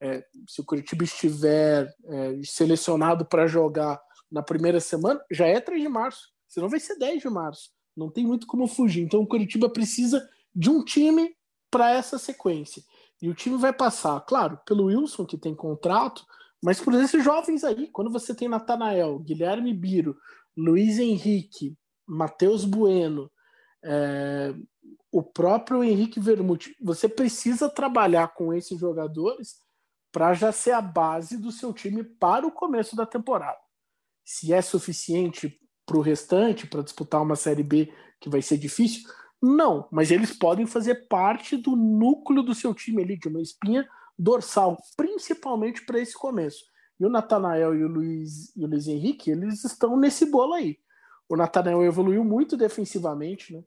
É, 0.00 0.24
se 0.48 0.60
o 0.60 0.64
Curitiba 0.64 1.04
estiver 1.04 1.92
é, 2.04 2.40
selecionado 2.44 3.24
para 3.24 3.46
jogar 3.46 4.00
na 4.30 4.42
primeira 4.42 4.80
semana, 4.80 5.20
já 5.30 5.46
é 5.46 5.60
3 5.60 5.82
de 5.82 5.88
março. 5.88 6.28
Senão 6.48 6.68
vai 6.68 6.80
ser 6.80 6.96
10 6.98 7.22
de 7.22 7.28
março. 7.28 7.70
Não 7.96 8.10
tem 8.10 8.24
muito 8.24 8.46
como 8.46 8.66
fugir. 8.66 9.02
Então 9.02 9.20
o 9.20 9.26
Curitiba 9.26 9.68
precisa 9.68 10.26
de 10.54 10.70
um 10.70 10.84
time 10.84 11.34
para 11.70 11.90
essa 11.92 12.18
sequência. 12.18 12.82
E 13.22 13.28
o 13.28 13.34
time 13.34 13.56
vai 13.56 13.72
passar, 13.72 14.18
claro, 14.22 14.58
pelo 14.64 14.86
Wilson, 14.86 15.26
que 15.26 15.36
tem 15.36 15.54
contrato, 15.54 16.24
mas 16.62 16.80
por 16.80 16.94
esses 16.94 17.22
jovens 17.22 17.64
aí. 17.64 17.88
Quando 17.88 18.10
você 18.10 18.34
tem 18.34 18.48
Natanael, 18.48 19.18
Guilherme 19.18 19.74
Biro, 19.74 20.16
Luiz 20.56 20.98
Henrique, 20.98 21.76
Matheus 22.10 22.64
Bueno, 22.64 23.30
é, 23.82 24.54
o 25.10 25.22
próprio 25.22 25.82
Henrique 25.82 26.20
Vermute, 26.20 26.76
você 26.80 27.08
precisa 27.08 27.68
trabalhar 27.68 28.28
com 28.34 28.52
esses 28.52 28.78
jogadores 28.78 29.58
para 30.12 30.34
já 30.34 30.52
ser 30.52 30.72
a 30.72 30.80
base 30.80 31.36
do 31.36 31.52
seu 31.52 31.72
time 31.72 32.02
para 32.02 32.46
o 32.46 32.52
começo 32.52 32.96
da 32.96 33.06
temporada 33.06 33.58
se 34.30 34.52
é 34.52 34.62
suficiente 34.62 35.58
para 35.84 35.96
o 35.96 36.00
restante, 36.00 36.64
para 36.64 36.82
disputar 36.82 37.20
uma 37.20 37.34
Série 37.34 37.64
B 37.64 37.92
que 38.20 38.28
vai 38.28 38.40
ser 38.40 38.58
difícil, 38.58 39.10
não, 39.42 39.88
mas 39.90 40.12
eles 40.12 40.32
podem 40.32 40.66
fazer 40.66 41.08
parte 41.08 41.56
do 41.56 41.74
núcleo 41.74 42.40
do 42.40 42.54
seu 42.54 42.72
time 42.72 43.02
ali, 43.02 43.18
de 43.18 43.26
uma 43.26 43.40
espinha 43.40 43.88
dorsal, 44.16 44.76
principalmente 44.96 45.84
para 45.84 45.98
esse 45.98 46.14
começo. 46.14 46.64
E 47.00 47.04
o 47.04 47.08
Natanael 47.08 47.74
e 47.74 47.82
o 47.82 47.88
Luiz, 47.88 48.54
e 48.54 48.64
o 48.64 48.68
Luiz 48.68 48.86
Henrique, 48.86 49.32
eles 49.32 49.64
estão 49.64 49.96
nesse 49.96 50.26
bolo 50.26 50.54
aí. 50.54 50.78
O 51.30 51.36
Natanael 51.36 51.84
evoluiu 51.84 52.24
muito 52.24 52.56
defensivamente, 52.56 53.54
né? 53.54 53.62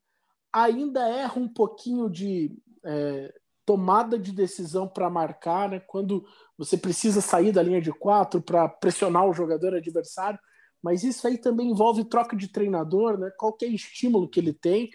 ainda 0.52 1.08
erra 1.08 1.40
um 1.40 1.48
pouquinho 1.48 2.10
de 2.10 2.52
é, 2.84 3.34
tomada 3.66 4.20
de 4.20 4.34
decisão 4.34 4.86
para 4.86 5.10
marcar, 5.10 5.70
né? 5.70 5.80
quando 5.80 6.26
você 6.58 6.76
precisa 6.76 7.22
sair 7.22 7.54
da 7.54 7.64
linha 7.64 7.82
de 7.82 7.90
quatro 7.90 8.42
para 8.42 8.68
pressionar 8.68 9.26
o 9.26 9.34
jogador 9.34 9.74
adversário, 9.74 10.38
mas 10.84 11.06
isso 11.06 11.26
aí 11.26 11.38
também 11.38 11.70
envolve 11.70 12.04
troca 12.04 12.36
de 12.36 12.50
treinador, 12.50 13.18
né? 13.18 13.32
qualquer 13.38 13.68
estímulo 13.68 14.28
que 14.28 14.42
ele 14.42 14.52
tem. 14.52 14.90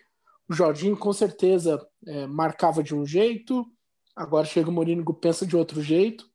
O 0.47 0.53
Jorginho 0.53 0.95
com 0.95 1.13
certeza 1.15 1.83
é, 2.07 2.27
marcava 2.27 2.83
de 2.83 2.95
um 2.95 3.07
jeito, 3.07 3.65
agora 4.15 4.45
chega 4.45 4.69
o 4.69 4.73
Mourinho 4.73 5.03
pensa 5.15 5.47
de 5.47 5.57
outro 5.57 5.81
jeito. 5.81 6.29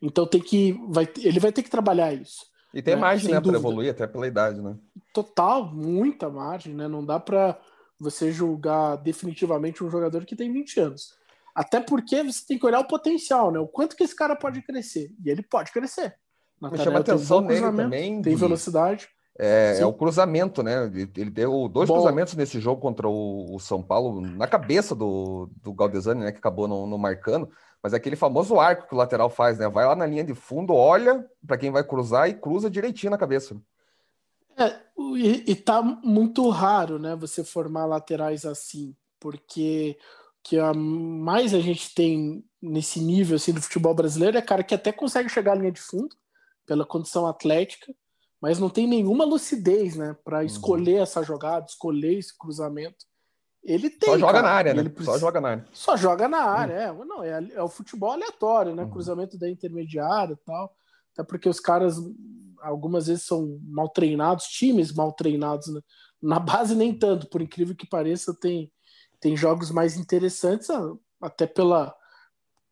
Então 0.00 0.24
tem 0.24 0.40
que 0.40 0.80
vai, 0.88 1.08
ele 1.18 1.40
vai 1.40 1.50
ter 1.50 1.64
que 1.64 1.70
trabalhar 1.70 2.14
isso. 2.14 2.46
E 2.76 2.82
tem 2.82 2.94
né? 2.94 3.00
margem 3.00 3.32
né, 3.32 3.40
para 3.40 3.56
evoluir 3.56 3.90
até 3.90 4.06
pela 4.06 4.26
idade, 4.26 4.60
né? 4.60 4.76
Total, 5.10 5.64
muita 5.64 6.28
margem, 6.28 6.74
né? 6.74 6.86
Não 6.86 7.02
dá 7.02 7.18
para 7.18 7.58
você 7.98 8.30
julgar 8.30 8.96
definitivamente 8.96 9.82
um 9.82 9.88
jogador 9.88 10.26
que 10.26 10.36
tem 10.36 10.52
20 10.52 10.80
anos. 10.80 11.14
Até 11.54 11.80
porque 11.80 12.22
você 12.22 12.44
tem 12.46 12.58
que 12.58 12.66
olhar 12.66 12.80
o 12.80 12.86
potencial, 12.86 13.50
né? 13.50 13.58
O 13.58 13.66
quanto 13.66 13.96
que 13.96 14.04
esse 14.04 14.14
cara 14.14 14.36
pode 14.36 14.60
crescer. 14.60 15.10
E 15.24 15.30
ele 15.30 15.42
pode 15.42 15.72
crescer. 15.72 16.16
Mas 16.60 16.82
chama 16.82 16.98
atenção 16.98 17.40
nele 17.40 17.62
também. 17.62 18.20
Tem 18.20 18.36
velocidade. 18.36 19.08
É, 19.38 19.78
é, 19.80 19.86
o 19.86 19.92
cruzamento, 19.94 20.62
né? 20.62 20.84
Ele 21.16 21.30
deu 21.30 21.70
dois 21.70 21.88
Bom. 21.88 21.94
cruzamentos 21.94 22.34
nesse 22.34 22.60
jogo 22.60 22.82
contra 22.82 23.08
o, 23.08 23.54
o, 23.54 23.58
São 23.58 23.82
Paulo, 23.82 24.20
na 24.20 24.46
cabeça 24.46 24.94
do, 24.94 25.50
do 25.62 25.72
Galdesani, 25.72 26.24
né? 26.24 26.32
Que 26.32 26.38
acabou 26.38 26.68
não, 26.68 26.86
não, 26.86 26.98
marcando. 26.98 27.48
Mas 27.86 27.92
é 27.92 27.98
aquele 27.98 28.16
famoso 28.16 28.58
arco 28.58 28.88
que 28.88 28.94
o 28.96 28.98
lateral 28.98 29.30
faz, 29.30 29.58
né? 29.58 29.68
Vai 29.68 29.86
lá 29.86 29.94
na 29.94 30.04
linha 30.04 30.24
de 30.24 30.34
fundo, 30.34 30.74
olha 30.74 31.24
para 31.46 31.56
quem 31.56 31.70
vai 31.70 31.84
cruzar 31.84 32.28
e 32.28 32.34
cruza 32.34 32.68
direitinho 32.68 33.12
na 33.12 33.16
cabeça. 33.16 33.56
É, 34.58 34.76
e, 35.14 35.52
e 35.52 35.54
tá 35.54 35.80
muito 35.80 36.48
raro, 36.48 36.98
né? 36.98 37.14
Você 37.14 37.44
formar 37.44 37.86
laterais 37.86 38.44
assim, 38.44 38.92
porque 39.20 39.96
que 40.42 40.58
a 40.58 40.74
mais 40.74 41.54
a 41.54 41.60
gente 41.60 41.94
tem 41.94 42.44
nesse 42.60 42.98
nível 42.98 43.36
assim 43.36 43.52
do 43.52 43.62
futebol 43.62 43.94
brasileiro 43.94 44.36
é 44.36 44.42
cara 44.42 44.64
que 44.64 44.74
até 44.74 44.90
consegue 44.90 45.28
chegar 45.28 45.52
à 45.52 45.54
linha 45.54 45.70
de 45.70 45.80
fundo 45.80 46.16
pela 46.66 46.84
condição 46.84 47.24
atlética, 47.24 47.94
mas 48.40 48.58
não 48.58 48.68
tem 48.68 48.88
nenhuma 48.88 49.24
lucidez, 49.24 49.94
né, 49.94 50.16
para 50.24 50.38
uhum. 50.38 50.44
escolher 50.44 51.02
essa 51.02 51.22
jogada, 51.22 51.66
escolher 51.66 52.18
esse 52.18 52.36
cruzamento. 52.36 53.06
Ele 53.66 53.90
tem. 53.90 54.08
Só 54.10 54.18
joga 54.18 54.32
cara, 54.34 54.46
na 54.46 54.54
área, 54.54 54.74
né? 54.74 54.84
Precisa... 54.84 55.12
Só 55.12 55.18
joga 55.18 55.40
na 55.40 55.48
área. 55.48 55.64
Só 55.72 55.96
joga 55.96 56.28
na 56.28 56.38
área, 56.38 56.92
uhum. 56.92 57.02
é. 57.02 57.04
Não, 57.04 57.24
é, 57.24 57.48
é, 57.54 57.62
o 57.62 57.68
futebol 57.68 58.12
aleatório, 58.12 58.74
né? 58.74 58.84
Uhum. 58.84 58.90
Cruzamento 58.90 59.36
da 59.36 59.50
intermediária 59.50 60.34
e 60.34 60.46
tal. 60.46 60.72
Até 61.12 61.24
porque 61.24 61.48
os 61.48 61.58
caras 61.58 61.96
algumas 62.60 63.06
vezes 63.06 63.24
são 63.24 63.58
mal 63.64 63.88
treinados, 63.88 64.46
times 64.46 64.92
mal 64.92 65.12
treinados. 65.12 65.68
Né? 65.68 65.80
Na 66.22 66.38
base, 66.38 66.74
nem 66.74 66.96
tanto, 66.96 67.28
por 67.28 67.42
incrível 67.42 67.74
que 67.74 67.86
pareça, 67.86 68.34
tem, 68.34 68.70
tem 69.20 69.36
jogos 69.36 69.70
mais 69.70 69.96
interessantes, 69.96 70.68
até 71.20 71.46
pela, 71.46 71.94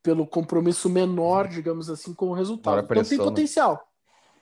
pelo 0.03 0.27
compromisso 0.27 0.89
menor, 0.89 1.49
digamos 1.49 1.91
assim, 1.91 2.15
com 2.15 2.29
o 2.29 2.35
resultado. 2.35 2.87
Pressão, 2.87 3.03
então 3.03 3.09
tem 3.09 3.19
né? 3.19 3.25
potencial. 3.25 3.89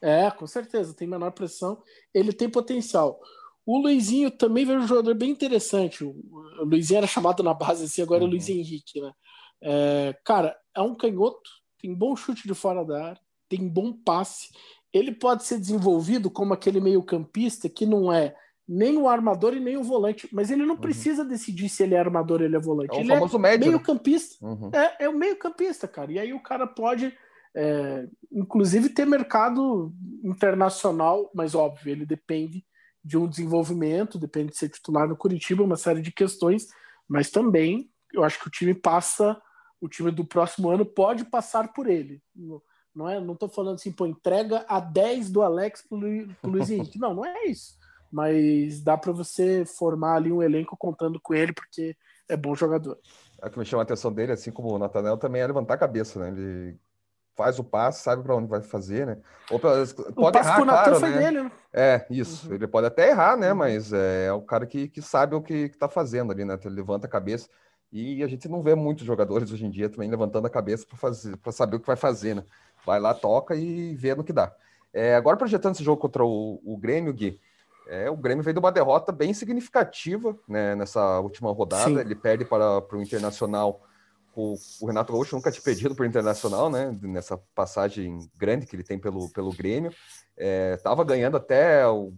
Né? 0.01 0.25
É, 0.25 0.31
com 0.31 0.45
certeza, 0.45 0.93
tem 0.93 1.07
menor 1.07 1.31
pressão, 1.31 1.81
ele 2.13 2.33
tem 2.33 2.49
potencial. 2.49 3.19
O 3.65 3.77
Luizinho 3.77 4.29
também 4.29 4.65
veio 4.65 4.79
um 4.79 4.87
jogador 4.87 5.13
bem 5.15 5.29
interessante. 5.29 6.03
O 6.03 6.15
Luizinho 6.63 6.97
era 6.97 7.07
chamado 7.07 7.41
na 7.41 7.53
base 7.53 7.85
assim, 7.85 8.01
agora 8.01 8.21
uhum. 8.21 8.27
é 8.27 8.29
o 8.29 8.31
Luiz. 8.31 8.49
Henrique, 8.49 9.01
né? 9.01 9.11
É, 9.61 10.15
cara, 10.25 10.57
é 10.75 10.81
um 10.81 10.93
canhoto, 10.93 11.49
tem 11.81 11.93
bom 11.93 12.15
chute 12.15 12.45
de 12.45 12.53
fora 12.53 12.83
da 12.83 13.05
área, 13.05 13.21
tem 13.47 13.67
bom 13.67 13.93
passe. 13.93 14.49
Ele 14.91 15.11
pode 15.11 15.45
ser 15.45 15.57
desenvolvido 15.57 16.29
como 16.29 16.53
aquele 16.53 16.81
meio-campista 16.81 17.69
que 17.69 17.85
não 17.85 18.11
é 18.11 18.35
nem 18.67 18.97
o 18.97 19.07
armador 19.07 19.53
e 19.53 19.59
nem 19.59 19.77
o 19.77 19.83
volante, 19.83 20.27
mas 20.31 20.51
ele 20.51 20.65
não 20.65 20.75
uhum. 20.75 20.81
precisa 20.81 21.23
decidir 21.23 21.69
se 21.69 21.83
ele 21.83 21.95
é 21.95 21.99
armador 21.99 22.39
ou 22.39 22.45
ele 22.45 22.55
é 22.55 22.59
volante. 22.59 22.93
É 22.93 22.97
o 22.97 22.99
ele 22.99 23.09
famoso 23.09 23.37
é 23.37 23.39
médio. 23.39 23.67
Meio-campista. 23.67 24.45
Uhum. 24.45 24.69
É, 24.73 25.05
é 25.05 25.09
o 25.09 25.17
meio-campista, 25.17 25.87
cara. 25.87 26.11
E 26.11 26.19
aí 26.19 26.33
o 26.33 26.41
cara 26.41 26.67
pode, 26.67 27.13
é, 27.55 28.07
inclusive, 28.31 28.89
ter 28.89 29.05
mercado 29.05 29.93
internacional, 30.23 31.31
mas 31.33 31.55
óbvio, 31.55 31.91
ele 31.91 32.05
depende 32.05 32.65
de 33.03 33.17
um 33.17 33.27
desenvolvimento, 33.27 34.17
depende 34.17 34.51
de 34.51 34.57
ser 34.57 34.69
titular 34.69 35.07
no 35.07 35.17
Curitiba, 35.17 35.63
uma 35.63 35.75
série 35.75 36.01
de 36.01 36.11
questões, 36.11 36.67
mas 37.07 37.29
também 37.29 37.89
eu 38.13 38.23
acho 38.23 38.39
que 38.39 38.47
o 38.47 38.51
time 38.51 38.73
passa, 38.73 39.39
o 39.81 39.89
time 39.89 40.11
do 40.11 40.23
próximo 40.23 40.69
ano 40.69 40.85
pode 40.85 41.25
passar 41.25 41.73
por 41.73 41.87
ele. 41.87 42.21
Não 42.95 43.09
é, 43.09 43.19
não 43.19 43.33
estou 43.33 43.49
falando 43.49 43.75
assim, 43.75 43.91
pô, 43.91 44.05
entrega 44.05 44.65
a 44.69 44.79
10 44.79 45.31
do 45.31 45.41
Alex 45.41 45.81
pro, 45.81 45.99
pro 46.41 46.51
Luiz 46.51 46.69
Henrique. 46.71 46.99
Não, 46.99 47.13
não 47.13 47.25
é 47.25 47.45
isso. 47.45 47.77
Mas 48.11 48.81
dá 48.81 48.95
para 48.95 49.11
você 49.11 49.65
formar 49.65 50.15
ali 50.15 50.31
um 50.31 50.43
elenco 50.43 50.77
contando 50.77 51.19
com 51.19 51.33
ele, 51.33 51.51
porque 51.51 51.97
é 52.29 52.37
bom 52.37 52.55
jogador. 52.55 52.99
É 53.41 53.49
que 53.49 53.57
me 53.57 53.65
chama 53.65 53.81
a 53.81 53.83
atenção 53.83 54.13
dele, 54.13 54.31
assim 54.31 54.51
como 54.51 54.73
o 54.73 54.79
Natanel, 54.79 55.17
também 55.17 55.41
é 55.41 55.47
levantar 55.47 55.73
a 55.73 55.79
cabeça, 55.79 56.19
né? 56.19 56.29
Ele 56.29 56.79
faz 57.35 57.59
o 57.59 57.63
passe, 57.63 58.03
sabe 58.03 58.23
para 58.23 58.35
onde 58.35 58.47
vai 58.47 58.61
fazer, 58.61 59.05
né? 59.05 59.17
Ou 59.49 59.59
pode 59.59 60.37
errar, 60.37 60.63
claro, 60.63 60.99
né? 60.99 61.17
Dele, 61.17 61.43
né? 61.43 61.51
É, 61.71 62.05
isso. 62.09 62.47
Uhum. 62.47 62.55
Ele 62.55 62.67
pode 62.67 62.87
até 62.87 63.09
errar, 63.09 63.35
né? 63.35 63.51
Uhum. 63.51 63.57
Mas 63.57 63.91
é, 63.91 64.27
é, 64.27 64.33
o 64.33 64.41
cara 64.41 64.65
que, 64.65 64.87
que 64.87 65.01
sabe 65.01 65.35
o 65.35 65.41
que, 65.41 65.53
está 65.53 65.89
fazendo 65.89 66.31
ali, 66.31 66.45
né? 66.45 66.57
Ele 66.63 66.75
levanta 66.75 67.07
a 67.07 67.09
cabeça. 67.09 67.49
E 67.91 68.23
a 68.23 68.27
gente 68.27 68.47
não 68.47 68.63
vê 68.63 68.73
muitos 68.75 69.05
jogadores 69.05 69.51
hoje 69.51 69.65
em 69.65 69.69
dia 69.69 69.89
também 69.89 70.09
levantando 70.09 70.47
a 70.47 70.49
cabeça 70.49 70.85
para 70.87 70.97
fazer, 70.97 71.37
para 71.37 71.51
saber 71.51 71.75
o 71.75 71.79
que 71.79 71.87
vai 71.87 71.95
fazer, 71.95 72.35
né? 72.35 72.43
Vai 72.85 72.99
lá, 72.99 73.13
toca 73.13 73.55
e 73.55 73.95
vê 73.95 74.15
no 74.15 74.23
que 74.23 74.33
dá. 74.33 74.51
É, 74.91 75.15
agora 75.15 75.37
projetando 75.37 75.75
esse 75.75 75.83
jogo 75.83 76.01
contra 76.01 76.23
o, 76.23 76.59
o 76.63 76.77
Grêmio, 76.77 77.13
Gui, 77.13 77.39
é, 77.87 78.09
o 78.09 78.17
Grêmio 78.17 78.43
veio 78.43 78.53
de 78.53 78.59
uma 78.59 78.71
derrota 78.71 79.11
bem 79.11 79.33
significativa 79.33 80.37
né, 80.47 80.75
nessa 80.75 81.19
última 81.19 81.51
rodada. 81.51 81.85
Sim. 81.85 81.99
Ele 81.99 82.15
perde 82.15 82.45
para, 82.45 82.81
para 82.81 82.97
o 82.97 83.01
Internacional 83.01 83.81
o, 84.35 84.55
o, 84.81 84.87
Renato 84.87 85.13
Gaúcho 85.13 85.35
nunca 85.35 85.51
tinha 85.51 85.63
perdido 85.63 85.95
para 85.95 86.03
o 86.03 86.05
Internacional, 86.05 86.69
né? 86.69 86.97
Nessa 87.01 87.37
passagem 87.53 88.19
grande 88.37 88.65
que 88.65 88.75
ele 88.75 88.83
tem 88.83 88.97
pelo, 88.97 89.29
pelo 89.29 89.51
Grêmio. 89.51 89.91
Estava 90.75 91.01
é, 91.03 91.05
ganhando 91.05 91.37
até 91.37 91.87
o, 91.87 92.13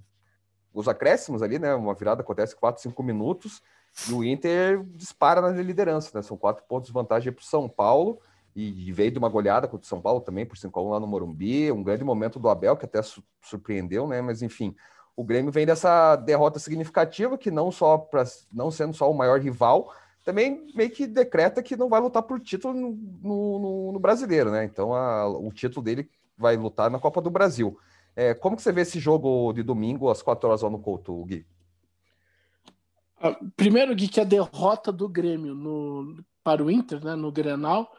os 0.73 0.87
acréscimos 0.87 1.41
ali, 1.41 1.59
né? 1.59 1.73
Uma 1.73 1.93
virada 1.93 2.21
acontece 2.21 2.55
4, 2.55 2.81
5 2.81 3.03
minutos 3.03 3.61
e 4.09 4.13
o 4.13 4.23
Inter 4.23 4.83
dispara 4.93 5.41
na 5.41 5.49
liderança, 5.61 6.11
né? 6.13 6.21
São 6.21 6.37
quatro 6.37 6.63
pontos 6.67 6.87
de 6.87 6.93
vantagem 6.93 7.31
para 7.31 7.41
o 7.41 7.45
São 7.45 7.69
Paulo 7.69 8.19
e, 8.55 8.87
e, 8.87 8.91
veio 8.91 9.11
de 9.11 9.17
uma 9.17 9.29
goleada 9.29 9.67
contra 9.67 9.85
o 9.85 9.87
São 9.87 10.01
Paulo 10.01 10.21
também 10.21 10.45
por 10.45 10.57
5 10.57 10.79
a 10.79 10.83
1 10.83 10.89
lá 10.89 10.99
no 10.99 11.07
Morumbi. 11.07 11.71
Um 11.71 11.83
grande 11.83 12.03
momento 12.03 12.39
do 12.39 12.49
Abel 12.49 12.77
que 12.77 12.85
até 12.85 13.01
su 13.01 13.23
surpreendeu, 13.41 14.07
né? 14.07 14.21
Mas 14.21 14.41
enfim, 14.41 14.75
o 15.15 15.23
Grêmio 15.23 15.51
vem 15.51 15.65
dessa 15.65 16.15
derrota 16.15 16.59
significativa 16.59 17.37
que 17.37 17.51
não 17.51 17.71
só 17.71 17.97
para 17.97 18.23
não 18.51 18.69
sendo 18.69 18.93
só 18.93 19.09
o 19.09 19.13
maior 19.13 19.39
rival 19.39 19.93
também 20.25 20.65
meio 20.73 20.89
que 20.89 21.05
decreta 21.05 21.61
que 21.61 21.77
não 21.77 21.87
vai 21.87 22.01
lutar 22.01 22.23
por 22.23 22.41
título 22.41 22.73
no, 22.73 22.91
no, 23.21 23.91
no 23.93 23.99
brasileiro, 23.99 24.51
né? 24.51 24.65
Então 24.65 24.93
a, 24.93 25.29
o 25.29 25.51
título 25.53 25.83
dele 25.83 26.09
vai 26.35 26.57
lutar 26.57 26.89
na 26.89 26.99
Copa 26.99 27.21
do 27.21 27.29
Brasil. 27.29 27.77
É, 28.15 28.33
como 28.33 28.55
que 28.55 28.63
você 28.63 28.71
vê 28.71 28.81
esse 28.81 28.99
jogo 28.99 29.53
de 29.53 29.61
domingo 29.61 30.09
às 30.09 30.23
quatro 30.23 30.49
horas 30.49 30.63
lá 30.63 30.69
no 30.69 30.79
Couto, 30.79 31.23
Gui? 31.25 31.45
Ah, 33.17 33.37
primeiro, 33.55 33.93
Gui, 33.93 34.07
que 34.07 34.19
a 34.19 34.25
derrota 34.25 34.91
do 34.91 35.07
Grêmio 35.07 35.53
no, 35.53 36.23
para 36.43 36.63
o 36.63 36.71
Inter, 36.71 37.05
né, 37.05 37.15
no 37.15 37.31
Grenal, 37.31 37.93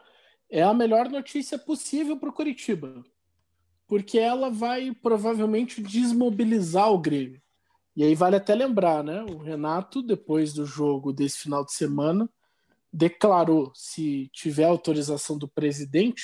é 0.49 0.61
a 0.61 0.73
melhor 0.73 1.09
notícia 1.09 1.57
possível 1.57 2.17
para 2.17 2.29
o 2.29 2.33
Curitiba. 2.33 3.05
Porque 3.87 4.19
ela 4.19 4.49
vai 4.49 4.91
provavelmente 4.91 5.81
desmobilizar 5.81 6.91
o 6.91 6.99
Grêmio. 6.99 7.41
E 7.97 8.03
aí 8.03 8.13
vale 8.13 8.35
até 8.35 8.53
lembrar, 8.53 9.03
né? 9.03 9.23
O 9.23 9.39
Renato, 9.39 10.03
depois 10.03 10.53
do 10.53 10.67
jogo 10.67 11.11
desse 11.11 11.39
final 11.39 11.65
de 11.65 11.73
semana, 11.73 12.29
declarou 12.93 13.71
se 13.73 14.29
tiver 14.31 14.65
autorização 14.65 15.35
do 15.35 15.47
presidente, 15.47 16.23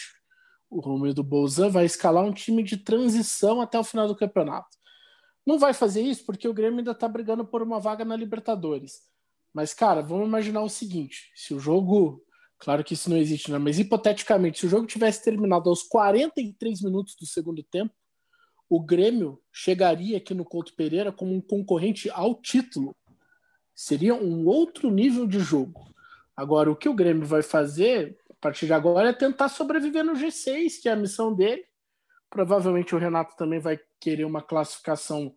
o 0.70 0.80
Romildo 0.80 1.24
Bolzan 1.24 1.70
vai 1.70 1.86
escalar 1.86 2.24
um 2.24 2.32
time 2.32 2.62
de 2.62 2.78
transição 2.78 3.60
até 3.60 3.80
o 3.80 3.84
final 3.84 4.08
do 4.08 4.16
campeonato. 4.16 4.78
Não 5.44 5.58
vai 5.58 5.74
fazer 5.74 6.04
isso 6.04 6.24
porque 6.28 6.48
o 6.48 6.54
Grêmio 6.54 6.78
ainda 6.78 6.92
está 6.92 7.08
brigando 7.08 7.44
por 7.44 7.64
uma 7.64 7.80
vaga 7.80 8.06
na 8.06 8.16
Libertadores. 8.16 9.02
Mas, 9.52 9.74
cara, 9.74 10.04
vamos 10.04 10.28
imaginar 10.28 10.62
o 10.62 10.70
seguinte: 10.70 11.32
se 11.36 11.56
o 11.56 11.60
jogo. 11.60 12.24
Claro 12.60 12.84
que 12.84 12.94
isso 12.94 13.10
não 13.10 13.18
existe, 13.18 13.52
né? 13.52 13.58
Mas 13.58 13.80
hipoteticamente, 13.80 14.60
se 14.60 14.68
o 14.68 14.70
jogo 14.70 14.86
tivesse 14.86 15.24
terminado 15.24 15.72
aos 15.72 15.82
43 15.82 16.84
minutos 16.84 17.16
do 17.20 17.26
segundo 17.26 17.64
tempo, 17.64 17.96
o 18.76 18.80
Grêmio 18.80 19.40
chegaria 19.52 20.18
aqui 20.18 20.34
no 20.34 20.44
Couto 20.44 20.74
Pereira 20.74 21.12
como 21.12 21.32
um 21.32 21.40
concorrente 21.40 22.10
ao 22.10 22.34
título. 22.34 22.96
Seria 23.76 24.16
um 24.16 24.48
outro 24.48 24.90
nível 24.90 25.28
de 25.28 25.40
jogo. 25.40 25.94
Agora, 26.36 26.72
o 26.72 26.76
que 26.76 26.90
o 26.90 26.94
Grêmio 26.96 27.24
vai 27.24 27.44
fazer 27.44 28.18
a 28.32 28.34
partir 28.42 28.66
de 28.66 28.74
agora 28.74 29.10
é 29.10 29.14
tentar 29.14 29.50
sobreviver 29.50 30.04
no 30.04 30.14
G6, 30.14 30.82
que 30.82 30.90
é 30.90 30.94
a 30.94 30.96
missão 30.96 31.36
dele. 31.36 31.64
Provavelmente 32.32 32.96
o 32.96 32.98
Renato 32.98 33.36
também 33.36 33.60
vai 33.60 33.80
querer 34.00 34.26
uma 34.26 34.42
classificação 34.42 35.36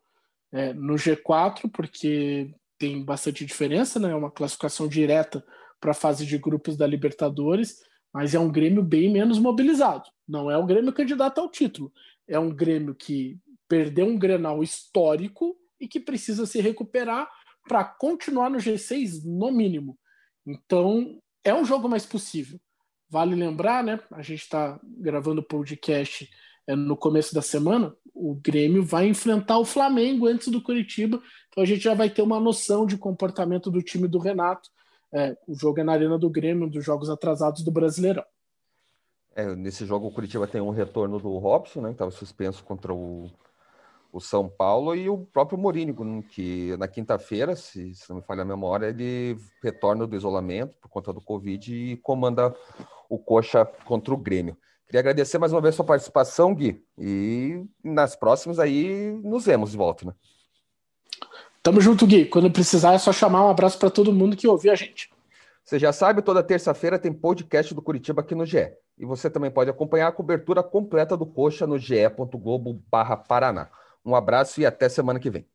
é, 0.50 0.72
no 0.72 0.94
G4, 0.94 1.70
porque 1.70 2.54
tem 2.78 3.04
bastante 3.04 3.44
diferença, 3.44 4.00
né? 4.00 4.12
É 4.12 4.16
uma 4.16 4.30
classificação 4.30 4.88
direta 4.88 5.44
para 5.78 5.90
a 5.90 5.94
fase 5.94 6.24
de 6.24 6.38
grupos 6.38 6.74
da 6.74 6.86
Libertadores, 6.86 7.82
mas 8.10 8.34
é 8.34 8.40
um 8.40 8.50
Grêmio 8.50 8.82
bem 8.82 9.12
menos 9.12 9.38
mobilizado. 9.38 10.08
Não 10.26 10.50
é 10.50 10.56
um 10.56 10.66
Grêmio 10.66 10.90
candidato 10.90 11.38
ao 11.38 11.50
título 11.50 11.92
é 12.28 12.38
um 12.38 12.50
Grêmio 12.50 12.94
que 12.94 13.38
perdeu 13.68 14.06
um 14.06 14.18
Grenal 14.18 14.62
histórico 14.62 15.56
e 15.80 15.86
que 15.86 16.00
precisa 16.00 16.46
se 16.46 16.60
recuperar 16.60 17.28
para 17.68 17.84
continuar 17.84 18.50
no 18.50 18.58
G6 18.58 19.24
no 19.24 19.50
mínimo. 19.50 19.98
Então, 20.46 21.20
é 21.44 21.54
um 21.54 21.64
jogo 21.64 21.88
mais 21.88 22.06
possível. 22.06 22.60
Vale 23.08 23.34
lembrar, 23.34 23.84
né? 23.84 24.00
A 24.12 24.22
gente 24.22 24.42
está 24.42 24.80
gravando 24.82 25.40
o 25.40 25.44
podcast 25.44 26.28
é, 26.66 26.74
no 26.74 26.96
começo 26.96 27.34
da 27.34 27.42
semana. 27.42 27.94
O 28.14 28.34
Grêmio 28.34 28.84
vai 28.84 29.06
enfrentar 29.06 29.58
o 29.58 29.64
Flamengo 29.64 30.26
antes 30.26 30.48
do 30.48 30.62
Curitiba, 30.62 31.22
então 31.48 31.62
a 31.62 31.66
gente 31.66 31.80
já 31.80 31.94
vai 31.94 32.10
ter 32.10 32.22
uma 32.22 32.40
noção 32.40 32.86
de 32.86 32.96
comportamento 32.96 33.70
do 33.70 33.82
time 33.82 34.08
do 34.08 34.18
Renato. 34.18 34.70
É, 35.12 35.36
o 35.46 35.54
jogo 35.54 35.80
é 35.80 35.84
na 35.84 35.92
Arena 35.92 36.18
do 36.18 36.28
Grêmio, 36.28 36.68
dos 36.68 36.84
jogos 36.84 37.08
atrasados 37.08 37.62
do 37.62 37.70
Brasileirão. 37.70 38.24
É, 39.36 39.54
nesse 39.54 39.84
jogo 39.84 40.06
o 40.06 40.10
Curitiba 40.10 40.46
tem 40.46 40.62
um 40.62 40.70
retorno 40.70 41.18
do 41.18 41.36
Robson, 41.36 41.82
né, 41.82 41.88
que 41.88 41.94
estava 41.96 42.10
suspenso 42.10 42.64
contra 42.64 42.94
o, 42.94 43.30
o 44.10 44.18
São 44.18 44.48
Paulo, 44.48 44.96
e 44.96 45.10
o 45.10 45.18
próprio 45.18 45.58
Morínigo, 45.58 46.22
que 46.22 46.74
na 46.78 46.88
quinta-feira, 46.88 47.54
se, 47.54 47.94
se, 47.94 48.08
não 48.08 48.16
me 48.16 48.22
falha 48.22 48.40
a 48.40 48.46
memória, 48.46 48.86
ele 48.86 49.36
retorna 49.62 50.06
do 50.06 50.16
isolamento 50.16 50.74
por 50.80 50.88
conta 50.88 51.12
do 51.12 51.20
Covid 51.20 51.74
e 51.74 51.98
comanda 51.98 52.56
o 53.10 53.18
Coxa 53.18 53.66
contra 53.84 54.14
o 54.14 54.16
Grêmio. 54.16 54.56
Queria 54.86 55.00
agradecer 55.00 55.36
mais 55.36 55.52
uma 55.52 55.60
vez 55.60 55.74
a 55.74 55.76
sua 55.76 55.84
participação, 55.84 56.54
Gui, 56.54 56.82
e 56.98 57.62
nas 57.84 58.16
próximas 58.16 58.58
aí 58.58 59.20
nos 59.22 59.44
vemos 59.44 59.72
de 59.72 59.76
volta, 59.76 60.06
né? 60.06 60.14
Tamo 61.62 61.80
junto, 61.80 62.06
Gui. 62.06 62.24
Quando 62.24 62.50
precisar 62.50 62.94
é 62.94 62.98
só 62.98 63.12
chamar 63.12 63.44
um 63.44 63.50
abraço 63.50 63.78
para 63.78 63.90
todo 63.90 64.14
mundo 64.14 64.36
que 64.36 64.48
ouviu 64.48 64.72
a 64.72 64.76
gente. 64.76 65.10
Você 65.62 65.78
já 65.78 65.92
sabe, 65.92 66.22
toda 66.22 66.42
terça-feira 66.42 66.98
tem 66.98 67.12
podcast 67.12 67.74
do 67.74 67.82
Curitiba 67.82 68.22
aqui 68.22 68.34
no 68.34 68.46
GE. 68.46 68.72
E 68.98 69.04
você 69.04 69.30
também 69.30 69.50
pode 69.50 69.70
acompanhar 69.70 70.08
a 70.08 70.12
cobertura 70.12 70.62
completa 70.62 71.16
do 71.16 71.26
Coxa 71.26 71.66
no 71.66 71.78
ge.globo 71.78 72.82
Paraná. 73.28 73.70
Um 74.04 74.14
abraço 74.14 74.60
e 74.60 74.66
até 74.66 74.88
semana 74.88 75.20
que 75.20 75.30
vem. 75.30 75.48